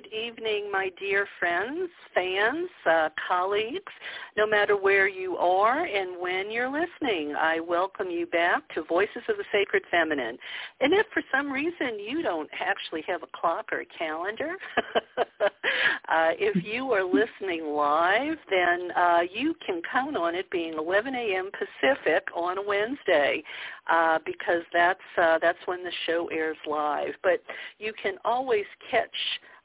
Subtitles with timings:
[0.00, 3.92] good evening, my dear friends, fans, uh, colleagues,
[4.36, 7.34] no matter where you are and when you're listening.
[7.36, 10.38] I welcome you back to Voices of the Sacred Feminine.
[10.80, 14.54] And if for some reason you don't actually have a clock or a calendar,
[15.40, 21.12] uh, if you are listening live, then uh, you can count on it being 11
[21.12, 21.50] a.m.
[21.50, 23.42] Pacific on a Wednesday
[23.90, 27.14] uh, because that's uh, that's when the show airs live.
[27.22, 27.42] But
[27.78, 29.08] you can always catch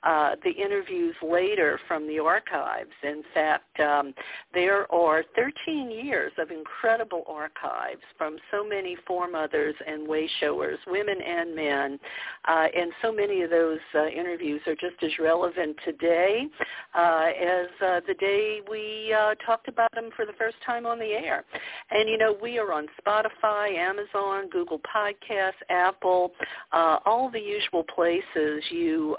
[0.03, 2.91] uh, the interviews later from the archives.
[3.03, 4.13] In fact, um,
[4.53, 11.21] there are 13 years of incredible archives from so many foremothers and way showers, women
[11.21, 11.99] and men,
[12.47, 16.47] uh, and so many of those uh, interviews are just as relevant today
[16.95, 21.05] uh, as uh, the day we talked about them for the first time on the
[21.05, 21.45] air.
[21.91, 26.31] And you know, we are on Spotify, Amazon, Google Podcasts, Apple,
[26.73, 29.15] all the usual places you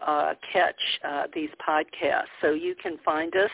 [0.53, 2.25] catch catch uh, these podcasts.
[2.41, 3.51] So you can find us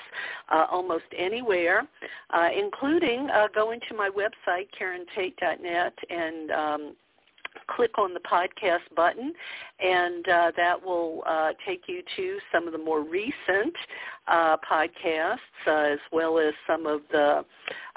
[0.53, 1.87] uh, almost anywhere,
[2.31, 6.97] uh, including uh, going to my website, KarenTate.net, and um,
[7.75, 9.33] click on the podcast button,
[9.81, 13.75] and uh, that will uh, take you to some of the more recent
[14.29, 15.37] uh, podcasts,
[15.67, 17.45] uh, as well as some of the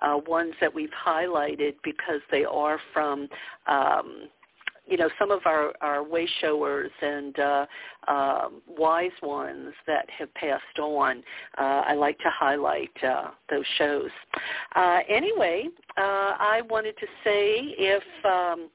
[0.01, 3.27] uh, ones that we've highlighted because they are from
[3.67, 4.29] um,
[4.87, 7.65] you know some of our our way showers and uh,
[8.07, 11.23] uh, wise ones that have passed on.
[11.57, 14.09] Uh, I like to highlight uh, those shows.
[14.75, 18.69] Uh, anyway, uh, I wanted to say if um,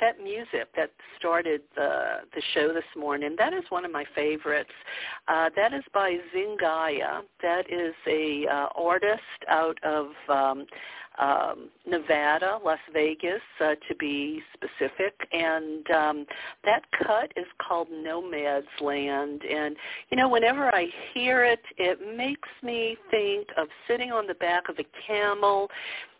[0.00, 4.70] that music that started the the show this morning, that is one of my favorites.
[5.28, 7.22] Uh, that is by Zingaya.
[7.42, 10.66] That is a artist out of um,
[11.20, 16.26] um, Nevada, Las Vegas, uh, to be specific, and um,
[16.64, 19.42] that cut is called Nomad's Land.
[19.42, 19.76] And
[20.10, 24.68] you know, whenever I hear it, it makes me think of sitting on the back
[24.68, 25.68] of a camel,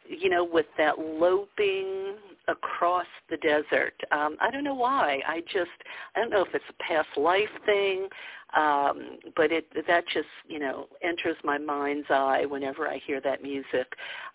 [0.09, 2.16] you know, with that loping
[2.49, 3.94] across the desert.
[4.10, 5.21] Um, I don't know why.
[5.27, 5.71] I just
[6.15, 8.09] I don't know if it's a past life thing,
[8.56, 13.43] um, but it that just you know enters my mind's eye whenever I hear that
[13.43, 13.87] music.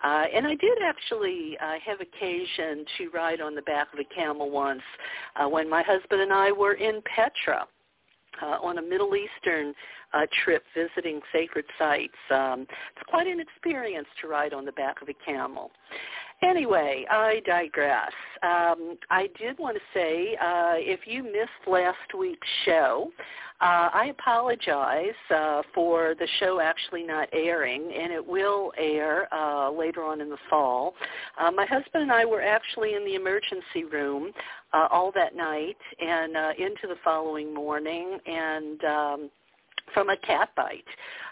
[0.04, 4.16] Uh, and I did actually uh, have occasion to ride on the back of a
[4.16, 4.82] camel once
[5.36, 7.68] uh, when my husband and I were in Petra.
[8.42, 9.74] Uh, on a Middle Eastern
[10.14, 12.14] uh, trip visiting sacred sites.
[12.32, 15.72] Um, it's quite an experience to ride on the back of a camel.
[16.42, 18.12] Anyway, I digress.
[18.44, 23.12] Um, I did want to say, uh, if you missed last week's show,
[23.62, 29.72] uh, I apologize uh, for the show actually not airing, and it will air uh,
[29.72, 30.94] later on in the fall.
[31.40, 34.32] Uh, my husband and I were actually in the emergency room
[34.76, 39.30] uh, all that night and uh, into the following morning, and um,
[39.94, 40.84] from a cat bite.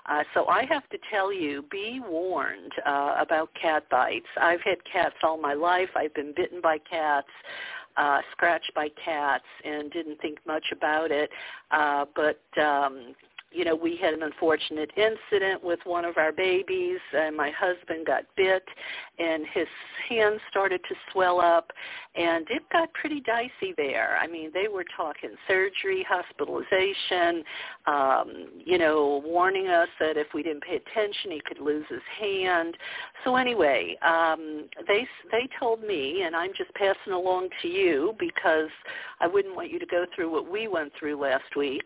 [0.06, 4.28] Uh, so I have to tell you, be warned uh, about cat bites.
[4.40, 5.90] I've had cats all my life.
[5.96, 7.28] I've been bitten by cats,
[7.98, 11.30] uh, scratched by cats, and didn't think much about it.
[11.72, 13.16] Uh, but um,
[13.54, 18.06] you know, we had an unfortunate incident with one of our babies, and my husband
[18.06, 18.64] got bit,
[19.20, 19.68] and his
[20.10, 21.72] hand started to swell up,
[22.16, 24.18] and it got pretty dicey there.
[24.22, 27.44] I mean, they were talking surgery, hospitalization,
[27.86, 32.02] um, you know, warning us that if we didn't pay attention, he could lose his
[32.20, 32.76] hand.
[33.24, 38.70] So anyway, um, they they told me, and I'm just passing along to you because
[39.20, 41.84] I wouldn't want you to go through what we went through last week.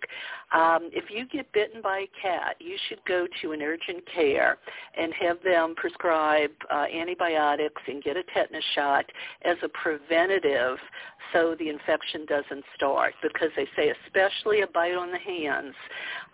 [0.53, 4.59] Um, if you get bitten by a cat, you should go to an urgent care
[4.95, 9.05] and have them prescribe uh, antibiotics and get a tetanus shot
[9.43, 10.77] as a preventative
[11.33, 15.73] so the infection doesn't start because they say especially a bite on the hands,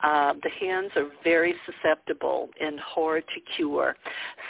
[0.04, 3.96] uh, the hands are very susceptible and hard to cure.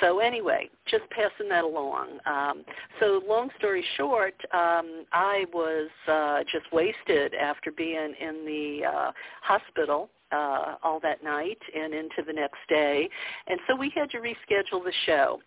[0.02, 2.18] So anyway, just passing that along.
[2.26, 2.64] Um,
[3.00, 9.12] so long story short, um, I was uh, just wasted after being in the uh,
[9.44, 13.10] hospital uh, all that night and into the next day.
[13.48, 15.40] And so we had to reschedule the show.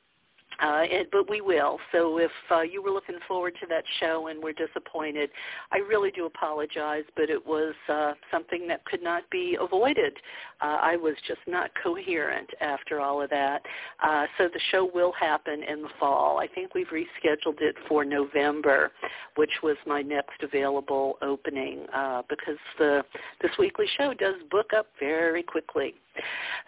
[0.61, 1.79] Uh, it, but we will.
[1.93, 5.31] So if uh, you were looking forward to that show and were disappointed,
[5.73, 10.15] I really do apologize, but it was uh, something that could not be avoided.
[10.63, 13.63] Uh, I was just not coherent after all of that.
[14.03, 16.39] Uh, so the show will happen in the fall.
[16.39, 18.93] I think we've rescheduled it for November,
[19.37, 23.03] which was my next available opening uh, because the
[23.43, 25.95] this weekly show does book up very quickly.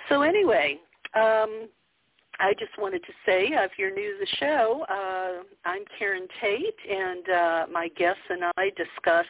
[0.08, 0.78] So anyway,
[1.14, 1.68] um,
[2.40, 6.28] I just wanted to say, uh, if you're new to the show, uh, I'm Karen
[6.40, 9.26] Tate, and uh, my guests and I discuss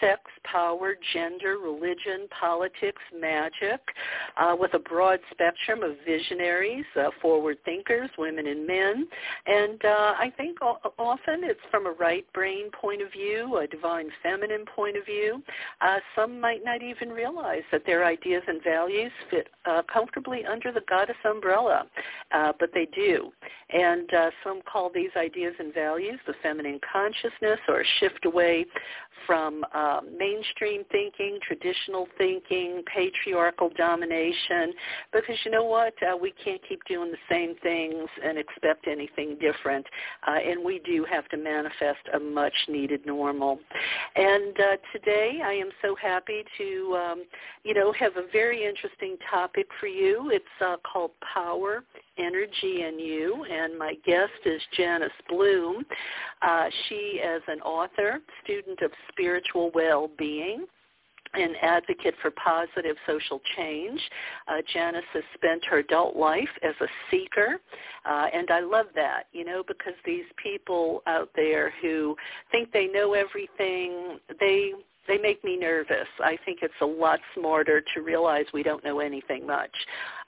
[0.00, 3.80] sex, power, gender, religion, politics, magic,
[4.36, 9.08] uh, with a broad spectrum of visionaries, uh, forward thinkers, women and men.
[9.46, 14.08] And uh, I think often it's from a right brain point of view, a divine
[14.22, 15.42] feminine point of view.
[16.14, 19.48] Some might not even realize that their ideas and values fit
[19.92, 21.86] comfortably under the goddess umbrella,
[22.38, 23.32] uh, but they do.
[23.70, 28.64] And uh, some call these ideas and values the feminine consciousness or a shift away
[29.26, 34.72] from uh, mainstream thinking, traditional thinking, patriarchal domination,
[35.12, 35.92] because you know what?
[36.02, 39.84] Uh, we can't keep doing the same things and expect anything different,
[40.26, 43.58] uh, and we do have to manifest a much-needed normal.
[44.16, 47.24] And uh, today I am so happy to, um,
[47.64, 50.30] you know, have a very interesting topic for you.
[50.32, 51.84] It's uh, called Power
[52.18, 55.84] Energy in You, and my guest is Janus Blum.
[56.42, 60.66] Uh, she is an author, student of spiritual well-being,
[61.34, 64.00] an advocate for positive social change.
[64.48, 67.60] Uh, Janus has spent her adult life as a seeker,
[68.08, 72.16] uh, and I love that, you know, because these people out there who
[72.50, 74.72] think they know everything, they
[75.06, 76.06] they make me nervous.
[76.22, 79.74] I think it's a lot smarter to realize we don't know anything much,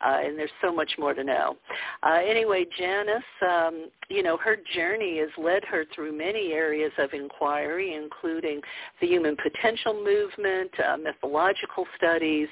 [0.05, 1.56] uh, and there's so much more to know.
[2.02, 7.12] Uh, anyway, Janus, um, you know, her journey has led her through many areas of
[7.12, 8.61] inquiry, including
[9.00, 12.49] the human potential movement, uh, mythological studies,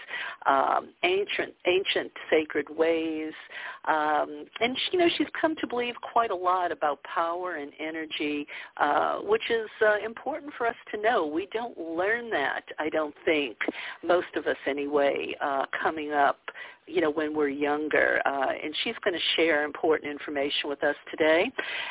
[0.47, 3.33] um, ancient ancient sacred ways,
[3.89, 8.47] um, and you know, she's come to believe quite a lot about power and energy,
[8.77, 11.27] uh, which is uh, important for us to know.
[11.27, 13.57] We don't learn that, I don't think,
[14.05, 16.39] most of us anyway, uh, coming up
[16.89, 18.21] you know, when we're younger.
[18.27, 21.51] Uh, and she's going to share important information with us today.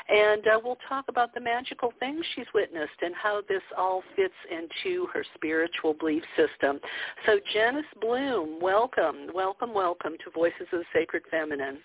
[0.10, 4.34] And uh, we'll talk about the magical things she's witnessed and how this all fits
[4.52, 6.80] into her spiritual belief system.
[7.26, 11.80] So Janus Blum, welcome, welcome, welcome to Voices of the Sacred Feminine.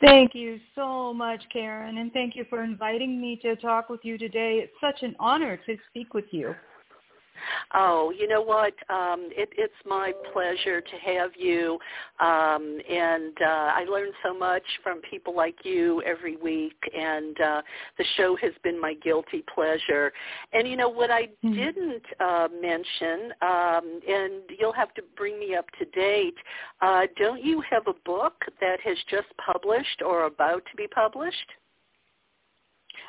[0.00, 4.18] Thank you so much, Karen, and thank you for inviting me to talk with you
[4.18, 4.58] today.
[4.62, 6.54] It's such an honor to speak with you.
[7.74, 8.74] Oh, you know what?
[8.88, 11.78] Um, it, it's my pleasure to have you,
[12.20, 16.76] um, and uh, I learn so much from people like you every week.
[16.96, 17.62] And uh,
[17.98, 20.12] the show has been my guilty pleasure.
[20.52, 21.54] And you know what I mm-hmm.
[21.54, 26.36] didn't uh, mention, um, and you'll have to bring me up to date.
[26.80, 31.52] Uh, don't you have a book that has just published or about to be published?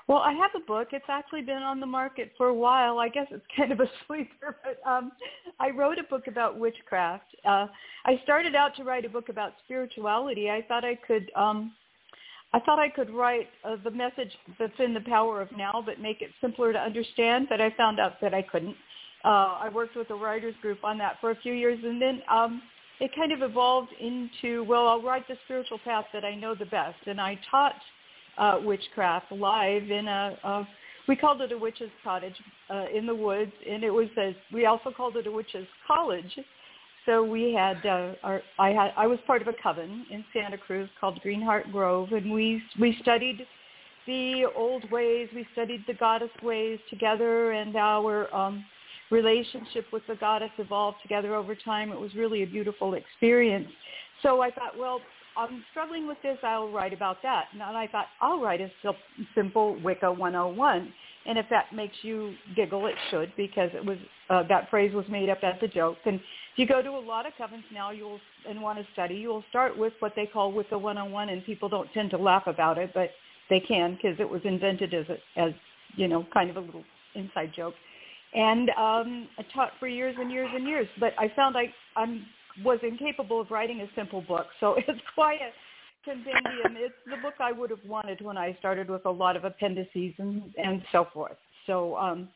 [0.08, 0.90] Well, I have a book.
[0.92, 3.00] It's actually been on the market for a while.
[3.00, 5.12] I guess it's kind of a sleeper, but um,
[5.60, 7.36] I wrote a book about witchcraft.
[7.44, 7.68] Uh,
[8.06, 10.50] I started out to write a book about spirituality.
[10.50, 11.74] I thought I could, um,
[12.54, 16.00] I thought I could write uh, the message that's in the power of now, but
[16.00, 17.48] make it simpler to understand.
[17.50, 18.76] But I found out that I couldn't.
[19.24, 22.22] Uh, I worked with a writers group on that for a few years, and then
[22.30, 22.62] um,
[23.00, 26.66] it kind of evolved into, well, I'll write the spiritual path that I know the
[26.66, 27.74] best, and I taught
[28.38, 30.68] uh, witchcraft live in a, a
[31.08, 32.36] we called it a witch's cottage
[32.70, 34.36] uh, in the woods, and it was a.
[34.52, 36.40] We also called it a witch's college.
[37.06, 38.42] So we had uh, our.
[38.58, 38.92] I had.
[38.98, 42.98] I was part of a coven in Santa Cruz called Greenheart Grove, and we we
[43.02, 43.46] studied
[44.08, 45.30] the old ways.
[45.34, 48.66] We studied the goddess ways together, and our um,
[49.12, 51.92] relationship with the goddess evolved together over time.
[51.92, 53.68] It was really a beautiful experience.
[54.24, 55.02] So I thought, well,
[55.38, 56.38] I'm struggling with this.
[56.44, 57.46] I'll write about that.
[57.54, 58.70] And I thought, I'll write a
[59.34, 60.94] simple Wicca 101.
[61.28, 63.98] And if that makes you giggle, it should because it was
[64.30, 65.98] uh, that phrase was made up as a joke.
[66.06, 66.22] And if
[66.58, 69.78] you go to a lot of covens now, you'll and want to study, you'll start
[69.78, 73.10] with what they call Wicca 101, and people don't tend to laugh about it, but
[73.50, 75.52] they can because it was invented as a, as
[75.96, 76.84] you know kind of a little
[77.16, 77.74] inside joke.
[78.34, 82.26] And um, I taught for years and years and years, but I found I I'm
[82.64, 84.48] was incapable of writing a simple book.
[84.60, 85.52] So it's quite a
[86.04, 86.78] compendium.
[86.78, 90.14] It's the book I would have wanted when I started with a lot of appendices
[90.18, 91.38] and, and so forth.
[91.66, 92.30] So um,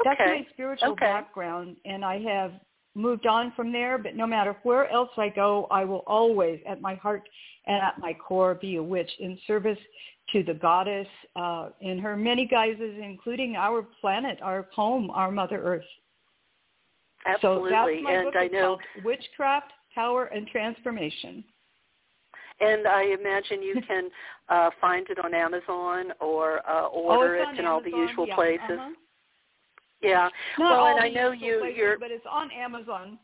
[0.00, 0.10] okay.
[0.16, 1.04] that's my spiritual okay.
[1.04, 2.52] background, and I have
[2.94, 3.98] moved on from there.
[3.98, 7.28] But no matter where else I go, I will always, at my heart
[7.66, 9.78] and at my core, be a witch in service
[10.32, 11.06] to the goddess
[11.36, 15.84] uh, in her many guises, including our planet, our home, our Mother Earth.
[17.26, 17.70] Absolutely.
[17.70, 18.34] So that's my and book.
[18.36, 21.44] I know Witchcraft, Power, and Transformation.
[22.60, 24.10] And I imagine you can
[24.48, 28.26] uh, find it on Amazon or uh, order oh, it in Amazon, all the usual
[28.26, 28.60] yeah, places.
[28.70, 28.90] Uh-huh.
[30.02, 30.28] Yeah.
[30.58, 33.18] Not well, and I know you places, you're but it's on Amazon.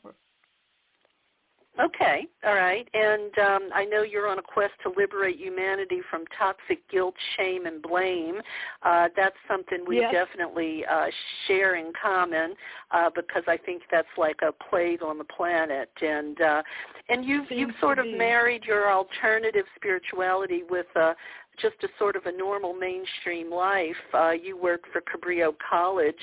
[1.82, 2.88] Okay, all right.
[2.94, 7.66] And um, I know you're on a quest to liberate humanity from toxic guilt, shame,
[7.66, 8.40] and blame.
[8.84, 10.12] Uh, that's something we yes.
[10.12, 11.06] definitely uh,
[11.48, 12.54] share in common
[12.92, 15.90] uh, because I think that's like a plague on the planet.
[16.00, 16.62] And uh,
[17.08, 21.16] and you've Seems you've sort of married your alternative spirituality with a
[21.60, 23.96] just a sort of a normal mainstream life.
[24.12, 26.14] Uh, you worked for Cabrillo College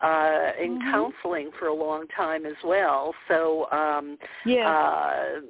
[0.00, 0.90] uh, in mm-hmm.
[0.90, 3.14] counseling for a long time as well.
[3.28, 4.66] So, um, yes.
[4.66, 5.40] uh,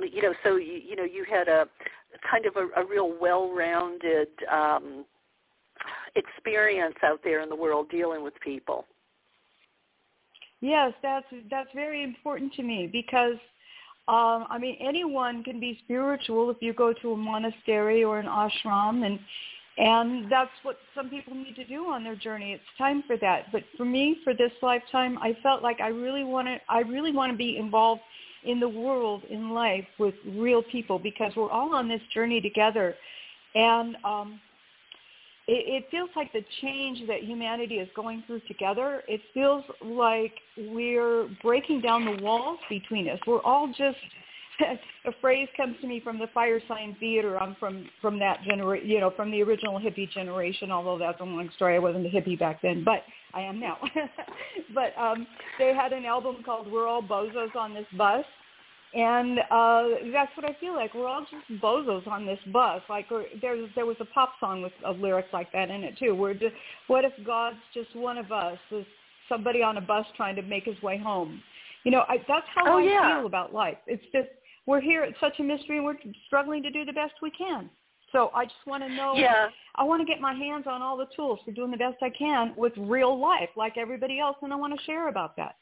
[0.00, 1.66] you know, so you, you know, you had a
[2.30, 5.04] kind of a, a real well-rounded um,
[6.14, 8.86] experience out there in the world dealing with people.
[10.60, 13.36] Yes, that's that's very important to me because
[14.08, 18.26] um, I mean, anyone can be spiritual if you go to a monastery or an
[18.26, 19.18] ashram, and
[19.78, 22.52] and that's what some people need to do on their journey.
[22.52, 23.52] It's time for that.
[23.52, 26.58] But for me, for this lifetime, I felt like I really want to.
[26.68, 28.02] I really want to be involved
[28.44, 32.94] in the world, in life, with real people because we're all on this journey together,
[33.56, 34.40] and um,
[35.48, 40.32] it, it feels like the change that humanity is going through together, it feels like
[40.58, 43.18] we're breaking down the walls between us.
[43.26, 43.98] We're all just
[45.04, 47.38] a phrase comes to me from the Firesign Theatre.
[47.38, 50.70] I'm from from that generation, you know, from the original hippie generation.
[50.70, 51.76] Although that's a long story.
[51.76, 53.02] I wasn't a hippie back then, but
[53.34, 53.78] I am now.
[54.74, 55.26] but um,
[55.58, 58.24] they had an album called "We're All Bozos on This Bus,"
[58.96, 60.94] and uh, that's what I feel like.
[60.94, 62.80] We're all just bozos on this bus.
[62.88, 63.06] Like
[63.42, 66.14] there, there was a pop song with lyrics like that in it too.
[66.14, 66.54] We're just,
[66.86, 68.58] what if God's just one of us?
[68.70, 68.86] Is
[69.28, 71.42] somebody on a bus trying to make his way home?
[71.84, 73.18] You know, I, that's how oh, I yeah.
[73.18, 73.76] feel about life.
[73.86, 74.28] It's just
[74.66, 75.04] we're here.
[75.04, 75.76] It's such a mystery.
[75.76, 77.68] and We're struggling to do the best we can.
[78.12, 79.12] So I just want to know.
[79.14, 79.48] Yeah.
[79.74, 82.10] I want to get my hands on all the tools for doing the best I
[82.10, 85.56] can with real life, like everybody else, and I want to share about that.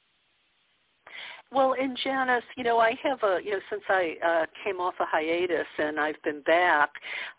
[1.54, 4.94] Well, in Janus, you know, I have a, you know, since I uh, came off
[4.98, 6.90] a hiatus and I've been back,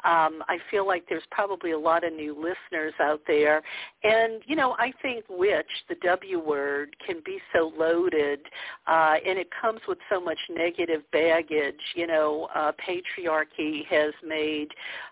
[0.06, 3.62] um, I feel like there's probably a lot of new listeners out there.
[4.04, 8.40] And, you know, I think witch, the W word, can be so loaded
[8.88, 11.82] uh, and it comes with so much negative baggage.
[11.96, 14.70] You know, uh, patriarchy has made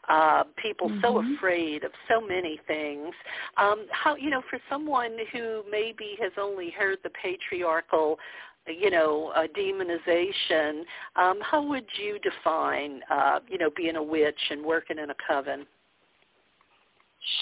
[0.08, 1.02] uh, people mm-hmm.
[1.02, 3.14] so afraid of so many things.
[3.58, 8.18] Um, how, you know, for someone who maybe has only heard the patriarchal
[8.68, 10.84] you know, demonization.
[11.16, 15.16] Um, how would you define, uh, you know, being a witch and working in a
[15.28, 15.66] coven?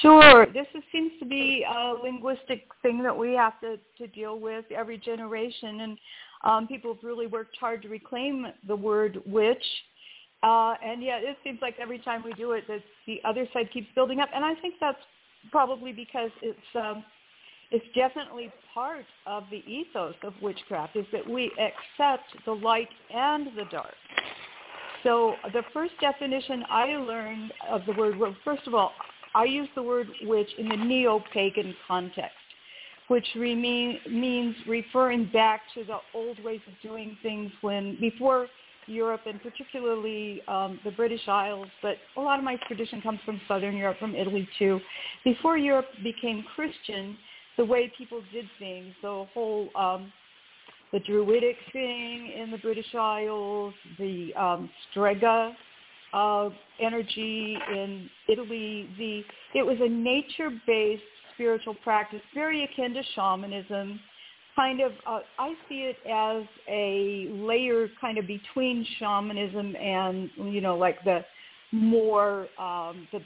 [0.02, 0.46] Sure.
[0.54, 4.66] This is, seems to be a linguistic thing that we have to, to deal with
[4.72, 5.98] every generation, and
[6.44, 9.64] um, people have really worked hard to reclaim the word witch.
[10.44, 13.72] Uh, and yet it seems like every time we do it, that the other side
[13.72, 14.98] keeps building up, and I think that's
[15.52, 17.04] probably because it's um,
[17.72, 23.48] it's definitely part of the ethos of witchcraft is that we accept the light and
[23.58, 23.96] the dark.
[25.04, 28.92] So the first definition I learned of the word, well, first of all,
[29.34, 32.36] I use the word witch in the neo-pagan context,
[33.08, 38.48] which re- means referring back to the old ways of doing things when before
[38.88, 43.40] Europe and particularly um, the British Isles, but a lot of my tradition comes from
[43.48, 44.80] Southern Europe, from Italy too.
[45.24, 47.18] Before Europe became Christian,
[47.58, 50.12] the way people did things, the whole um,
[50.92, 55.56] the Druidic thing in the British Isles, the um, Strega
[56.14, 56.50] uh,
[56.82, 58.90] energy in Italy.
[58.98, 59.24] The
[59.58, 61.02] it was a nature-based
[61.34, 64.00] spiritual practice, very akin to shamanism.
[64.54, 70.60] Kind of, uh, I see it as a layer kind of between shamanism and you
[70.60, 71.24] know, like the
[71.72, 73.22] more um, the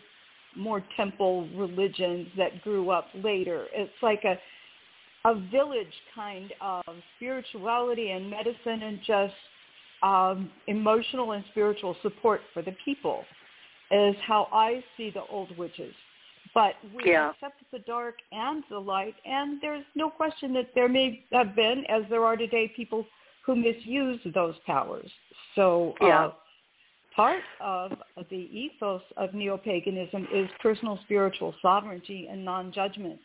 [0.56, 3.66] more temple religions that grew up later.
[3.74, 4.38] It's like a
[5.26, 6.84] a village kind of
[7.16, 9.34] spirituality and medicine and just
[10.04, 13.24] um, emotional and spiritual support for the people
[13.92, 15.94] is how I see the old witches.
[16.54, 17.32] But we yeah.
[17.32, 21.84] accept the dark and the light, and there's no question that there may have been,
[21.90, 23.06] as there are today, people
[23.46, 25.10] who misuse those powers.
[25.56, 26.26] So yeah.
[26.26, 26.32] uh,
[27.15, 27.91] part of
[28.29, 33.19] the ethos of neo-paganism is personal spiritual sovereignty and non-judgment.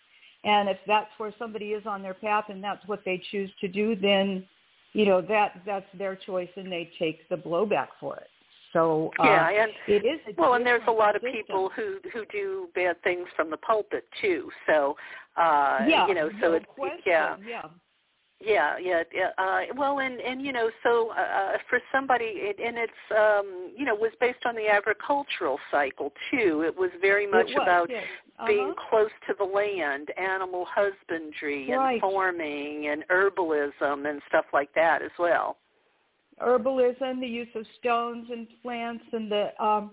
[0.44, 3.68] And if that's where somebody is on their path and that's what they choose to
[3.68, 4.46] do, then,
[4.92, 8.28] you know, that that's their choice and they take the blowback for it.
[8.72, 11.40] So uh, yeah, and it is a well, and there's a lot of system.
[11.40, 14.48] people who who do bad things from the pulpit too.
[14.66, 14.96] So
[15.36, 17.00] uh, yeah, you know, so no it's question.
[17.04, 17.62] yeah, yeah.
[18.42, 19.30] Yeah, yeah, yeah.
[19.36, 23.70] Uh, well, and and you know, so uh, uh, for somebody, it, and it's um,
[23.76, 26.62] you know was based on the agricultural cycle too.
[26.66, 28.02] It was very much was, about yes.
[28.38, 28.46] uh-huh.
[28.46, 31.92] being close to the land, animal husbandry, right.
[31.92, 35.58] and farming, and herbalism, and stuff like that as well.
[36.42, 39.90] herbalism, the use of stones and plants, and the um,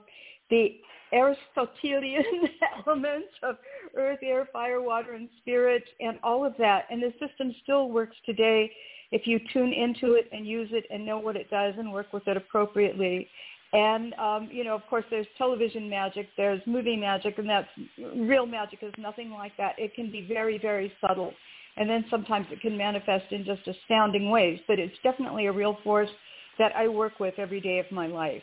[0.49, 0.79] the
[1.13, 2.23] Aristotelian
[2.85, 3.57] elements of
[3.95, 6.85] earth, air, fire, water, and spirit, and all of that.
[6.89, 8.71] And the system still works today
[9.11, 12.11] if you tune into it and use it and know what it does and work
[12.11, 13.27] with it appropriately.
[13.73, 17.67] And, um, you know, of course, there's television magic, there's movie magic, and that's
[18.15, 19.75] real magic is nothing like that.
[19.77, 21.33] It can be very, very subtle.
[21.75, 24.59] And then sometimes it can manifest in just astounding ways.
[24.67, 26.09] But it's definitely a real force
[26.57, 28.41] that I work with every day of my life.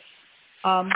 [0.65, 0.91] Um,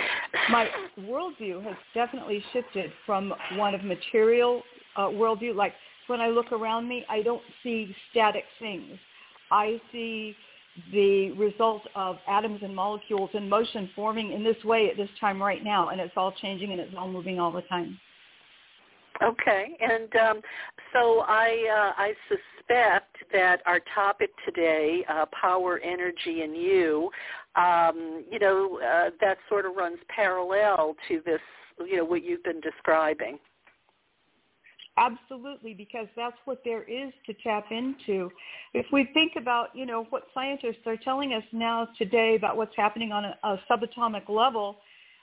[0.49, 0.67] my
[1.01, 4.63] worldview has definitely shifted from one of material
[4.97, 5.55] uh, worldview.
[5.55, 5.73] Like
[6.07, 8.97] when I look around me, I don't see static things.
[9.51, 10.35] I see
[10.91, 15.41] the result of atoms and molecules in motion forming in this way at this time
[15.41, 17.99] right now, and it's all changing and it's all moving all the time.
[19.21, 20.41] Okay, and um,
[20.93, 27.09] so I uh, I suspect that our topic today, uh, power, energy, and you,
[27.55, 31.41] um, you know, uh, that sort of runs parallel to this,
[31.79, 33.39] you know, what you've been describing.
[34.97, 38.29] Absolutely, because that's what there is to tap into.
[38.73, 42.75] If we think about, you know, what scientists are telling us now today about what's
[42.75, 44.77] happening on a, a subatomic level,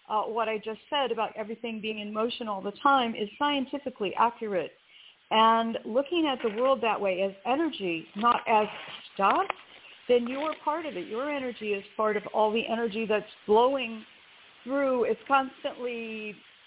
[0.08, 4.14] uh, what I just said about everything being in motion all the time is scientifically
[4.18, 4.72] accurate.
[5.30, 8.66] And looking at the world that way as energy, not as
[9.14, 9.46] stuff,
[10.08, 11.08] then you're part of it.
[11.08, 14.04] Your energy is part of all the energy that's flowing
[14.62, 15.04] through.
[15.04, 16.36] It's constantly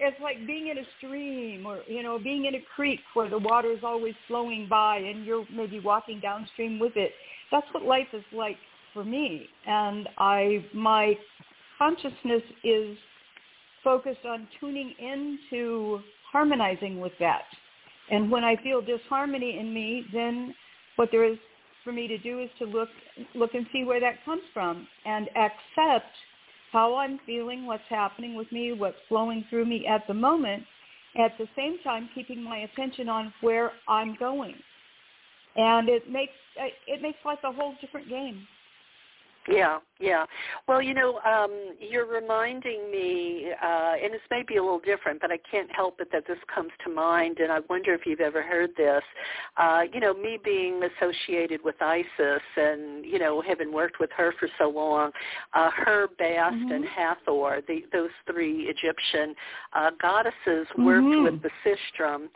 [0.00, 3.38] it's like being in a stream or you know being in a creek where the
[3.38, 7.10] water is always flowing by and you're maybe walking downstream with it
[7.50, 8.56] that's what life is like
[8.94, 11.14] for me and i my
[11.78, 12.96] consciousness is
[13.84, 16.00] focused on tuning into
[16.32, 17.44] harmonizing with that
[18.10, 20.54] and when i feel disharmony in me then
[20.96, 21.38] what there is
[21.84, 22.88] for me to do is to look
[23.34, 26.10] look and see where that comes from and accept
[26.72, 30.64] how I'm feeling, what's happening with me, what's flowing through me at the moment,
[31.16, 34.54] at the same time keeping my attention on where I'm going.
[35.56, 36.32] And it makes
[36.86, 38.46] it makes life a whole different game.
[39.48, 40.24] Yeah, yeah.
[40.66, 45.20] Well, you know, um, you're reminding me, uh, and this may be a little different,
[45.20, 48.20] but I can't help it that this comes to mind, and I wonder if you've
[48.20, 49.02] ever heard this.
[49.56, 54.34] Uh, you know, me being associated with Isis and, you know, having worked with her
[54.38, 55.12] for so long,
[55.54, 56.72] uh, her, Bast, mm-hmm.
[56.72, 59.34] and Hathor, the, those three Egyptian
[59.74, 61.24] uh, goddesses worked mm-hmm.
[61.24, 62.28] with the sistrum,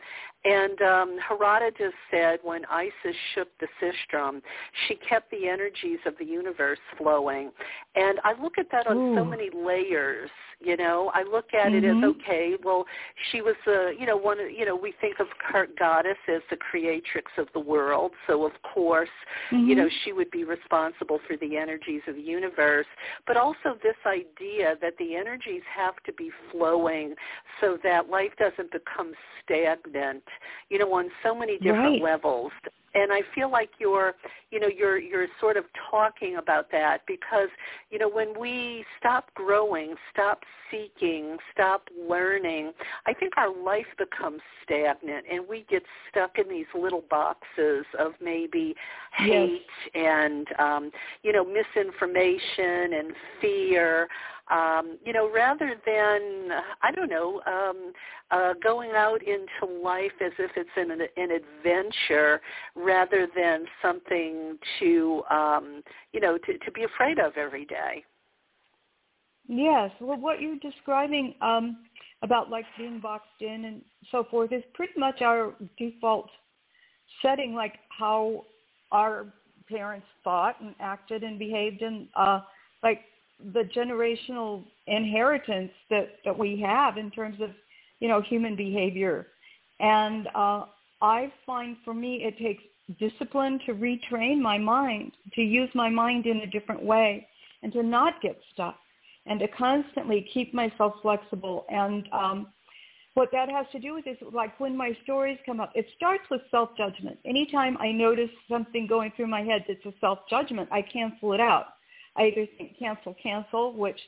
[0.43, 4.41] and um, Herodotus said when Isis shook the sistrum,
[4.87, 7.51] she kept the energies of the universe flowing.
[7.95, 9.15] And I look at that on Ooh.
[9.15, 10.29] so many layers.
[10.61, 11.75] You know, I look at mm-hmm.
[11.75, 12.21] it as mm-hmm.
[12.21, 12.53] okay.
[12.63, 12.85] Well,
[13.31, 14.37] she was a, you know, one.
[14.55, 18.11] You know, we think of her goddess as the creatrix of the world.
[18.27, 19.09] So of course,
[19.51, 19.67] mm-hmm.
[19.67, 22.87] you know, she would be responsible for the energies of the universe.
[23.27, 27.15] But also this idea that the energies have to be flowing
[27.59, 30.23] so that life doesn't become stagnant
[30.69, 32.01] you know, on so many different right.
[32.01, 32.51] levels.
[32.93, 34.13] And I feel like you're,
[34.51, 37.49] you know, you're you're sort of talking about that because,
[37.89, 42.71] you know, when we stop growing, stop seeking, stop learning,
[43.05, 48.13] I think our life becomes stagnant and we get stuck in these little boxes of
[48.21, 48.75] maybe
[49.13, 49.61] hate
[49.93, 50.05] yes.
[50.05, 50.91] and um,
[51.23, 54.07] you know, misinformation and fear
[54.51, 56.49] um, you know, rather than
[56.81, 57.93] I don't know, um,
[58.31, 62.41] uh, going out into life as if it's an, an adventure,
[62.75, 68.03] rather than something to um, you know to, to be afraid of every day.
[69.47, 71.77] Yes, well, what you're describing um,
[72.21, 76.29] about like being boxed in and so forth is pretty much our default
[77.21, 78.45] setting, like how
[78.91, 79.25] our
[79.69, 82.41] parents thought and acted and behaved, and uh,
[82.83, 83.01] like
[83.53, 87.49] the generational inheritance that, that we have in terms of,
[87.99, 89.27] you know, human behavior.
[89.79, 90.65] And uh,
[91.01, 92.63] I find for me it takes
[92.99, 97.27] discipline to retrain my mind, to use my mind in a different way
[97.63, 98.77] and to not get stuck
[99.25, 101.65] and to constantly keep myself flexible.
[101.69, 102.47] And um,
[103.13, 106.23] what that has to do with is like when my stories come up, it starts
[106.31, 107.19] with self-judgment.
[107.25, 111.65] Anytime I notice something going through my head that's a self-judgment, I cancel it out.
[112.17, 113.99] I either think cancel, cancel, which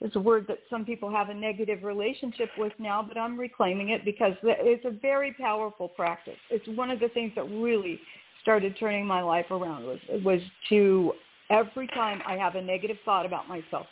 [0.00, 3.90] is a word that some people have a negative relationship with now, but I'm reclaiming
[3.90, 6.36] it because it's a very powerful practice.
[6.50, 7.98] It's one of the things that really
[8.42, 11.12] started turning my life around was was to
[11.50, 13.86] every time I have a negative thought about myself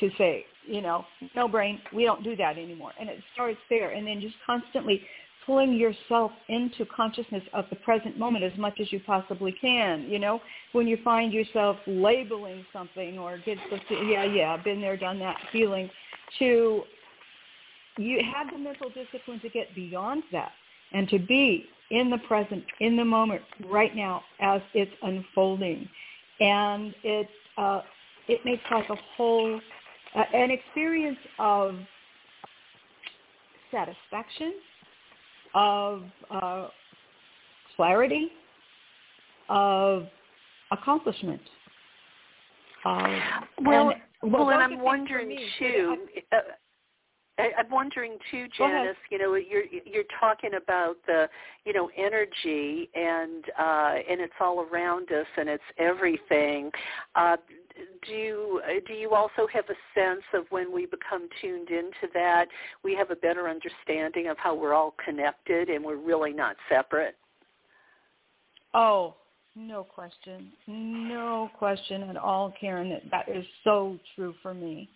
[0.00, 1.04] to say, you know,
[1.34, 2.92] no brain, we don't do that anymore.
[3.00, 5.02] And it starts there and then just constantly
[5.48, 10.02] pulling yourself into consciousness of the present moment as much as you possibly can.
[10.02, 14.98] You know, when you find yourself labeling something or get, the yeah, yeah, been there,
[14.98, 15.88] done that feeling,
[16.38, 16.82] to
[17.96, 20.52] you have the mental discipline to get beyond that
[20.92, 25.88] and to be in the present, in the moment, right now as it's unfolding.
[26.40, 27.80] And it, uh,
[28.28, 29.58] it makes like a whole,
[30.14, 31.74] uh, an experience of
[33.72, 34.52] satisfaction,
[35.58, 36.68] of uh,
[37.74, 38.28] clarity,
[39.48, 40.04] of
[40.70, 41.40] accomplishment.
[42.84, 43.20] Um,
[43.64, 43.92] well,
[44.22, 45.96] and, well, and I'm wondering me, too.
[46.32, 46.36] Uh,
[47.38, 48.96] I'm wondering too, Janus.
[49.10, 51.28] You know, you're you're talking about the
[51.64, 56.70] you know energy and uh, and it's all around us and it's everything.
[57.14, 57.36] Uh,
[58.06, 62.46] do you do you also have a sense of when we become tuned into that,
[62.82, 67.16] we have a better understanding of how we're all connected and we're really not separate?
[68.74, 69.14] Oh,
[69.56, 72.90] no question, no question at all, Karen.
[72.90, 74.88] That that is so true for me.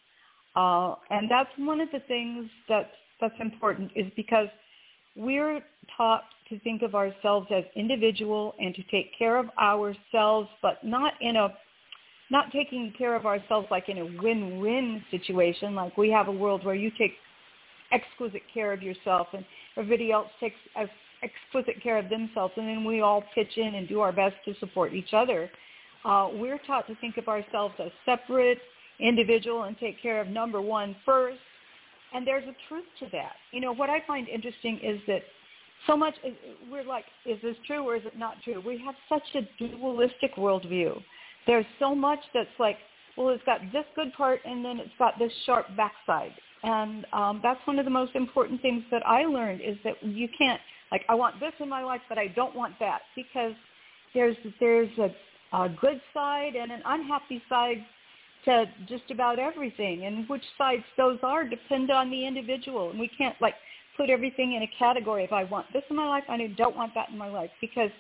[0.55, 2.88] Uh, and that's one of the things that's,
[3.21, 4.49] that's important is because
[5.16, 5.61] we're
[5.97, 11.14] taught to think of ourselves as individual and to take care of ourselves, but not
[11.21, 11.49] in a
[12.33, 16.64] not taking care of ourselves like in a win-win situation, like we have a world
[16.64, 17.12] where you take
[17.92, 19.45] exquisite care of yourself and
[19.77, 20.57] everybody else takes
[21.23, 24.55] exquisite care of themselves, and then we all pitch in and do our best to
[24.61, 25.51] support each other.
[26.07, 28.59] Uh, we're taught to think of ourselves as separate
[28.99, 31.38] individual and take care of number one first.
[32.14, 33.33] And there's a truth to that.
[33.53, 35.23] You know, what I find interesting is that
[35.87, 36.14] so much,
[36.71, 38.62] we're like, is this true or is it not true?
[38.64, 41.03] We have such a dualistic worldview.
[41.46, 42.76] There's so much that's like,
[43.16, 46.33] well, it's got this good part and then it's got this sharp backside.
[46.62, 50.28] And um, that's one of the most important things that I learned is that you
[50.38, 53.52] can't, like, I want this in my life, but I don't want that because
[54.14, 55.11] there's there's a,
[55.57, 57.85] a good side and an unhappy side
[58.44, 60.07] to just about everything.
[60.07, 62.90] And which sides those are depend on the individual.
[62.90, 63.55] And we can't like
[63.96, 65.24] put everything in a category.
[65.24, 67.90] If I want this in my life, I don't want that in my life because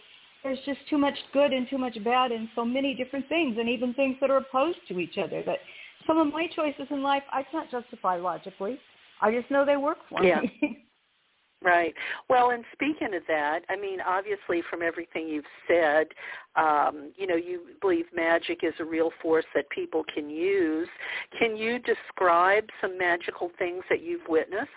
[0.42, 3.68] there's just too much good and too much bad in so many different things and
[3.68, 5.58] even things that are opposed to each other that
[6.06, 8.78] some of my choices in life I can't justify logically.
[9.20, 10.40] I just know they work for yeah.
[10.40, 10.78] me.
[11.64, 11.94] Right.
[12.28, 16.08] Well, and speaking of that, I mean, obviously from everything you've said,
[16.56, 20.88] um, you know, you believe magic is a real force that people can use.
[21.38, 24.70] Can you describe some magical things that you've witnessed?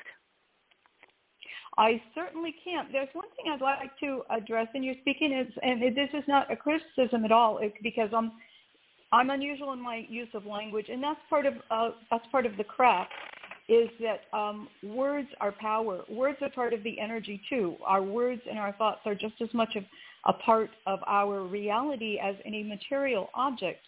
[1.78, 2.92] I certainly can't.
[2.92, 6.52] There's one thing I'd like to address in your speaking, is, and this is not
[6.52, 8.32] a criticism at all, because I'm
[9.12, 12.58] I'm unusual in my use of language, and that's part of uh, that's part of
[12.58, 13.12] the craft
[13.68, 16.02] is that um, words are power.
[16.10, 17.76] Words are part of the energy too.
[17.86, 19.84] Our words and our thoughts are just as much of
[20.26, 23.80] a part of our reality as any material object.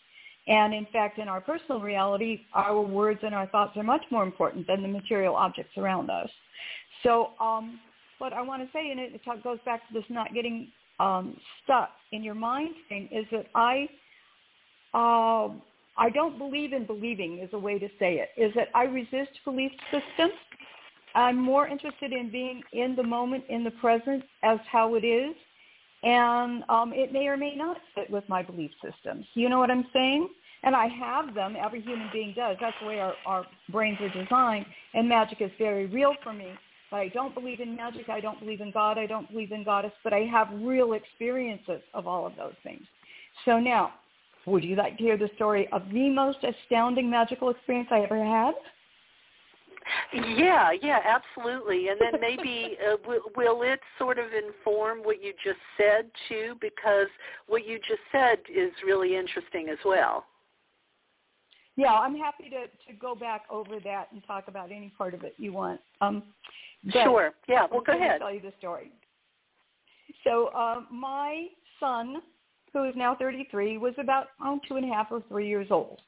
[0.48, 4.24] And in fact, in our personal reality, our words and our thoughts are much more
[4.24, 6.30] important than the material objects around us.
[7.04, 7.80] So um,
[8.18, 11.38] what I want to say, and it, it goes back to this not getting um,
[11.64, 13.88] stuck in your mind thing, is that I
[14.94, 15.50] uh,
[15.98, 19.32] I don't believe in believing is a way to say it, is that I resist
[19.44, 20.34] belief systems.
[21.16, 25.36] I'm more interested in being in the moment, in the present as how it is.
[26.04, 29.26] And um, it may or may not fit with my belief systems.
[29.34, 30.30] You know what I'm saying?
[30.64, 31.56] And I have them.
[31.56, 32.58] Every human being does.
[32.60, 34.66] That's the way our, our brains are designed.
[34.94, 36.52] And magic is very real for me.
[36.92, 38.10] But I don't believe in magic.
[38.10, 38.98] I don't believe in God.
[38.98, 39.92] I don't believe in goddess.
[40.04, 42.84] But I have real experiences of all of those things.
[43.46, 43.94] So now,
[44.46, 48.24] would you like to hear the story of the most astounding magical experience I ever
[48.24, 48.54] had?
[50.14, 51.90] Yeah, yeah, absolutely.
[51.90, 56.56] And then maybe uh, will, will it sort of inform what you just said too?
[56.62, 57.08] Because
[57.48, 60.26] what you just said is really interesting as well.
[61.76, 65.24] Yeah, I'm happy to, to go back over that and talk about any part of
[65.24, 65.80] it you want.
[66.02, 66.24] Um,
[66.92, 67.34] sure.
[67.48, 67.68] Yeah.
[67.72, 68.20] Well, go ahead.
[68.20, 68.92] Tell you the story.
[70.24, 71.48] So uh, my
[71.80, 72.18] son
[72.74, 76.00] who is now 33, was about oh, two and a half or three years old.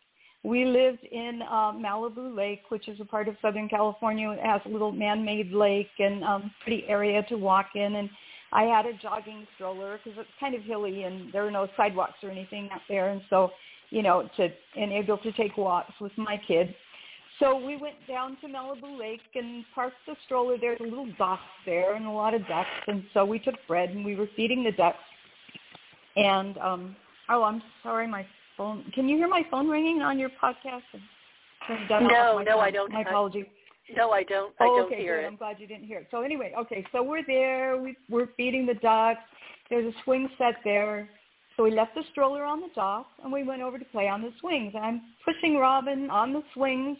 [0.43, 4.30] We lived in um, Malibu Lake, which is a part of Southern California.
[4.30, 7.95] It has a little man-made lake and um, pretty area to walk in.
[7.95, 8.10] And
[8.54, 12.15] I had a jogging stroller because it's kind of hilly and there are no sidewalks
[12.23, 13.10] or anything out there.
[13.10, 13.52] And so,
[13.89, 14.47] you know, to
[14.78, 16.73] and able to take walks with my kid.
[17.39, 20.58] So we went down to Malibu Lake and parked the stroller.
[20.58, 20.78] there.
[20.78, 22.69] There's a little dock there and a lot of ducks.
[22.88, 24.97] And so we took bread and we were feeding the ducks
[26.15, 26.95] and um,
[27.30, 28.25] oh, I'm sorry, my
[28.60, 28.84] phone.
[28.93, 30.82] Can you hear my phone ringing on your podcast?
[31.89, 32.91] No, no, I don't.
[32.91, 33.45] My apologies.
[33.95, 34.54] No, I don't.
[34.60, 35.24] I oh, don't okay, hear good.
[35.24, 35.28] it.
[35.28, 36.08] I'm glad you didn't hear it.
[36.12, 37.78] So anyway, okay, so we're there.
[37.78, 39.22] We, we're feeding the ducks.
[39.69, 41.10] There's a swing set there.
[41.56, 44.22] So we left the stroller on the dock and we went over to play on
[44.22, 44.74] the swings.
[44.76, 46.98] And I'm pushing Robin on the swings,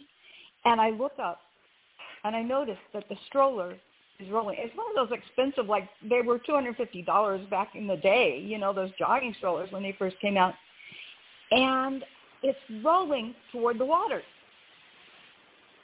[0.64, 1.40] and I look up
[2.24, 3.76] and I notice that the stroller
[4.18, 4.56] is rolling.
[4.58, 7.96] It's one of those expensive, like they were two hundred fifty dollars back in the
[7.96, 8.38] day.
[8.44, 10.54] You know, those jogging strollers when they first came out,
[11.50, 12.04] and
[12.42, 14.22] it's rolling toward the water.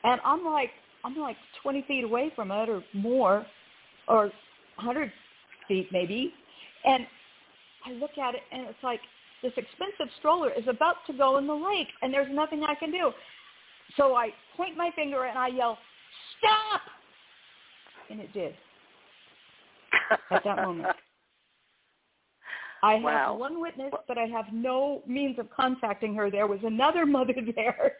[0.05, 0.71] And I'm like,
[1.05, 3.47] I'm like 20 feet away from it or more,
[4.09, 4.31] or
[4.77, 5.13] 100
[5.69, 6.33] feet maybe,
[6.85, 7.07] and
[7.85, 9.01] I look at it and it's like
[9.43, 12.91] this expensive stroller is about to go in the lake, and there's nothing I can
[12.91, 13.13] do.
[13.97, 15.79] So I point my finger and I yell,
[16.39, 16.81] "Stop!"
[18.11, 18.55] And it did
[20.31, 20.97] at that moment.
[22.83, 23.37] I have wow.
[23.37, 26.31] one witness, but I have no means of contacting her.
[26.31, 27.93] There was another mother there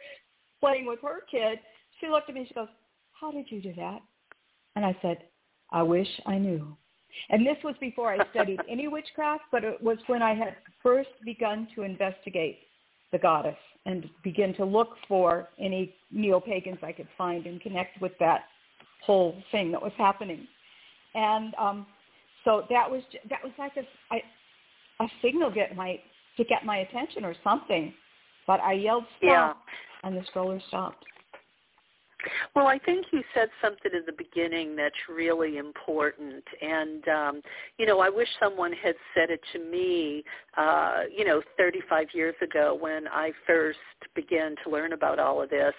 [0.59, 1.59] playing with her kid.
[1.99, 2.45] She looked at me.
[2.47, 2.67] She goes,
[3.19, 4.01] "How did you do that?"
[4.75, 5.17] And I said,
[5.71, 6.75] "I wish I knew."
[7.29, 11.09] And this was before I studied any witchcraft, but it was when I had first
[11.25, 12.59] begun to investigate
[13.11, 18.11] the goddess and begin to look for any neo-pagans I could find and connect with
[18.19, 18.41] that
[19.03, 20.45] whole thing that was happening.
[21.15, 21.87] And um,
[22.43, 24.21] so that was that was like a, a,
[24.99, 25.99] a signal get my
[26.37, 27.93] to get my attention or something.
[28.45, 29.53] But I yelled stop, yeah.
[30.07, 31.03] and the stroller stopped.
[32.55, 37.41] Well, I think you said something in the beginning that's really important, and um,
[37.77, 40.23] you know, I wish someone had said it to me,
[40.57, 43.79] uh, you know, 35 years ago when I first
[44.15, 45.73] began to learn about all of this.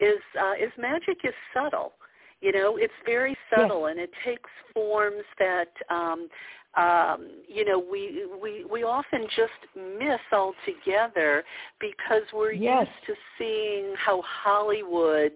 [0.00, 1.92] Is uh, is magic is subtle.
[2.40, 3.90] You know, it's very subtle, yes.
[3.90, 6.28] and it takes forms that um,
[6.76, 11.44] um, you know, we, we, we often just miss altogether
[11.80, 12.86] because we're yes.
[12.86, 15.32] used to seeing how Hollywood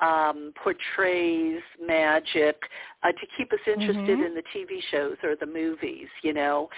[0.00, 2.56] um, portrays magic
[3.02, 4.22] uh, to keep us interested mm-hmm.
[4.22, 6.68] in the TV shows or the movies, you know,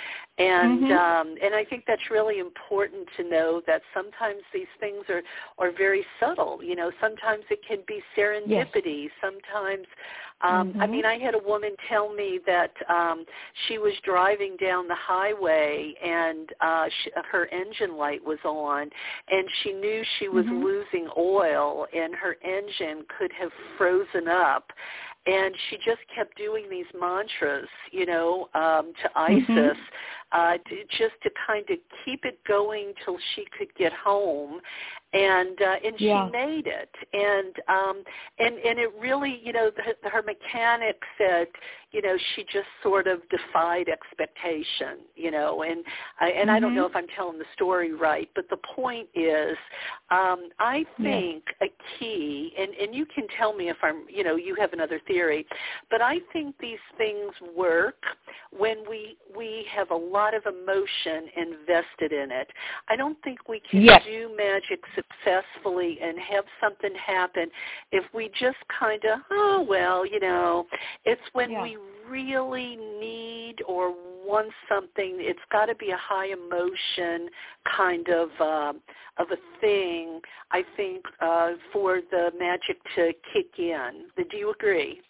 [0.41, 0.93] and mm-hmm.
[0.93, 5.23] um, and I think that's really important to know that sometimes these things are
[5.59, 6.61] are very subtle.
[6.63, 9.05] You know, sometimes it can be serendipity.
[9.05, 9.13] Yes.
[9.21, 9.87] Sometimes
[10.43, 10.81] um, mm-hmm.
[10.81, 13.27] I mean, I had a woman tell me that um,
[13.69, 18.89] she was driving down the highway and uh, she, her engine light was on,
[19.31, 20.65] and she knew she was mm-hmm.
[20.65, 24.73] losing oil, and her engine could have frozen up
[25.27, 29.73] and she just kept doing these mantras, you know, um, to Isis, mm-hmm.
[30.33, 34.61] uh, to, just to kind of keep it going till she could get home,
[35.13, 36.27] and uh, and yeah.
[36.27, 38.05] she made it, and um,
[38.39, 41.49] and and it really, you know, the, her mechanic said,
[41.91, 45.85] you know, she just sort of defied expectation, you know, and
[46.21, 46.51] I, and mm-hmm.
[46.51, 49.57] I don't know if I'm telling the story right, but the point is,
[50.11, 51.67] um, I think yeah.
[51.67, 55.01] a key, and and you can tell me if I'm, you know, you have another
[55.09, 55.45] theory,
[55.91, 57.97] but I think these things work
[58.57, 62.49] when we we have a lot of emotion invested in it.
[62.89, 64.03] I don't think we can yes.
[64.05, 67.51] do magic successfully and have something happen
[67.93, 70.67] if we just kind of, oh well, you know,
[71.05, 71.63] it's when yeah.
[71.63, 71.77] we
[72.09, 77.29] really need or want something, it's got to be a high emotion
[77.77, 78.73] kind of uh,
[79.19, 80.21] of a thing.
[80.51, 84.07] I think uh, for the magic to kick in.
[84.17, 85.01] Do you agree?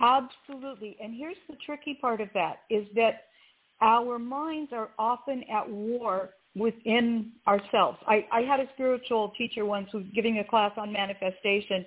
[0.00, 0.96] Absolutely.
[1.02, 3.24] And here's the tricky part of that is that
[3.80, 7.98] our minds are often at war within ourselves.
[8.06, 11.84] I, I had a spiritual teacher once who was giving a class on manifestation,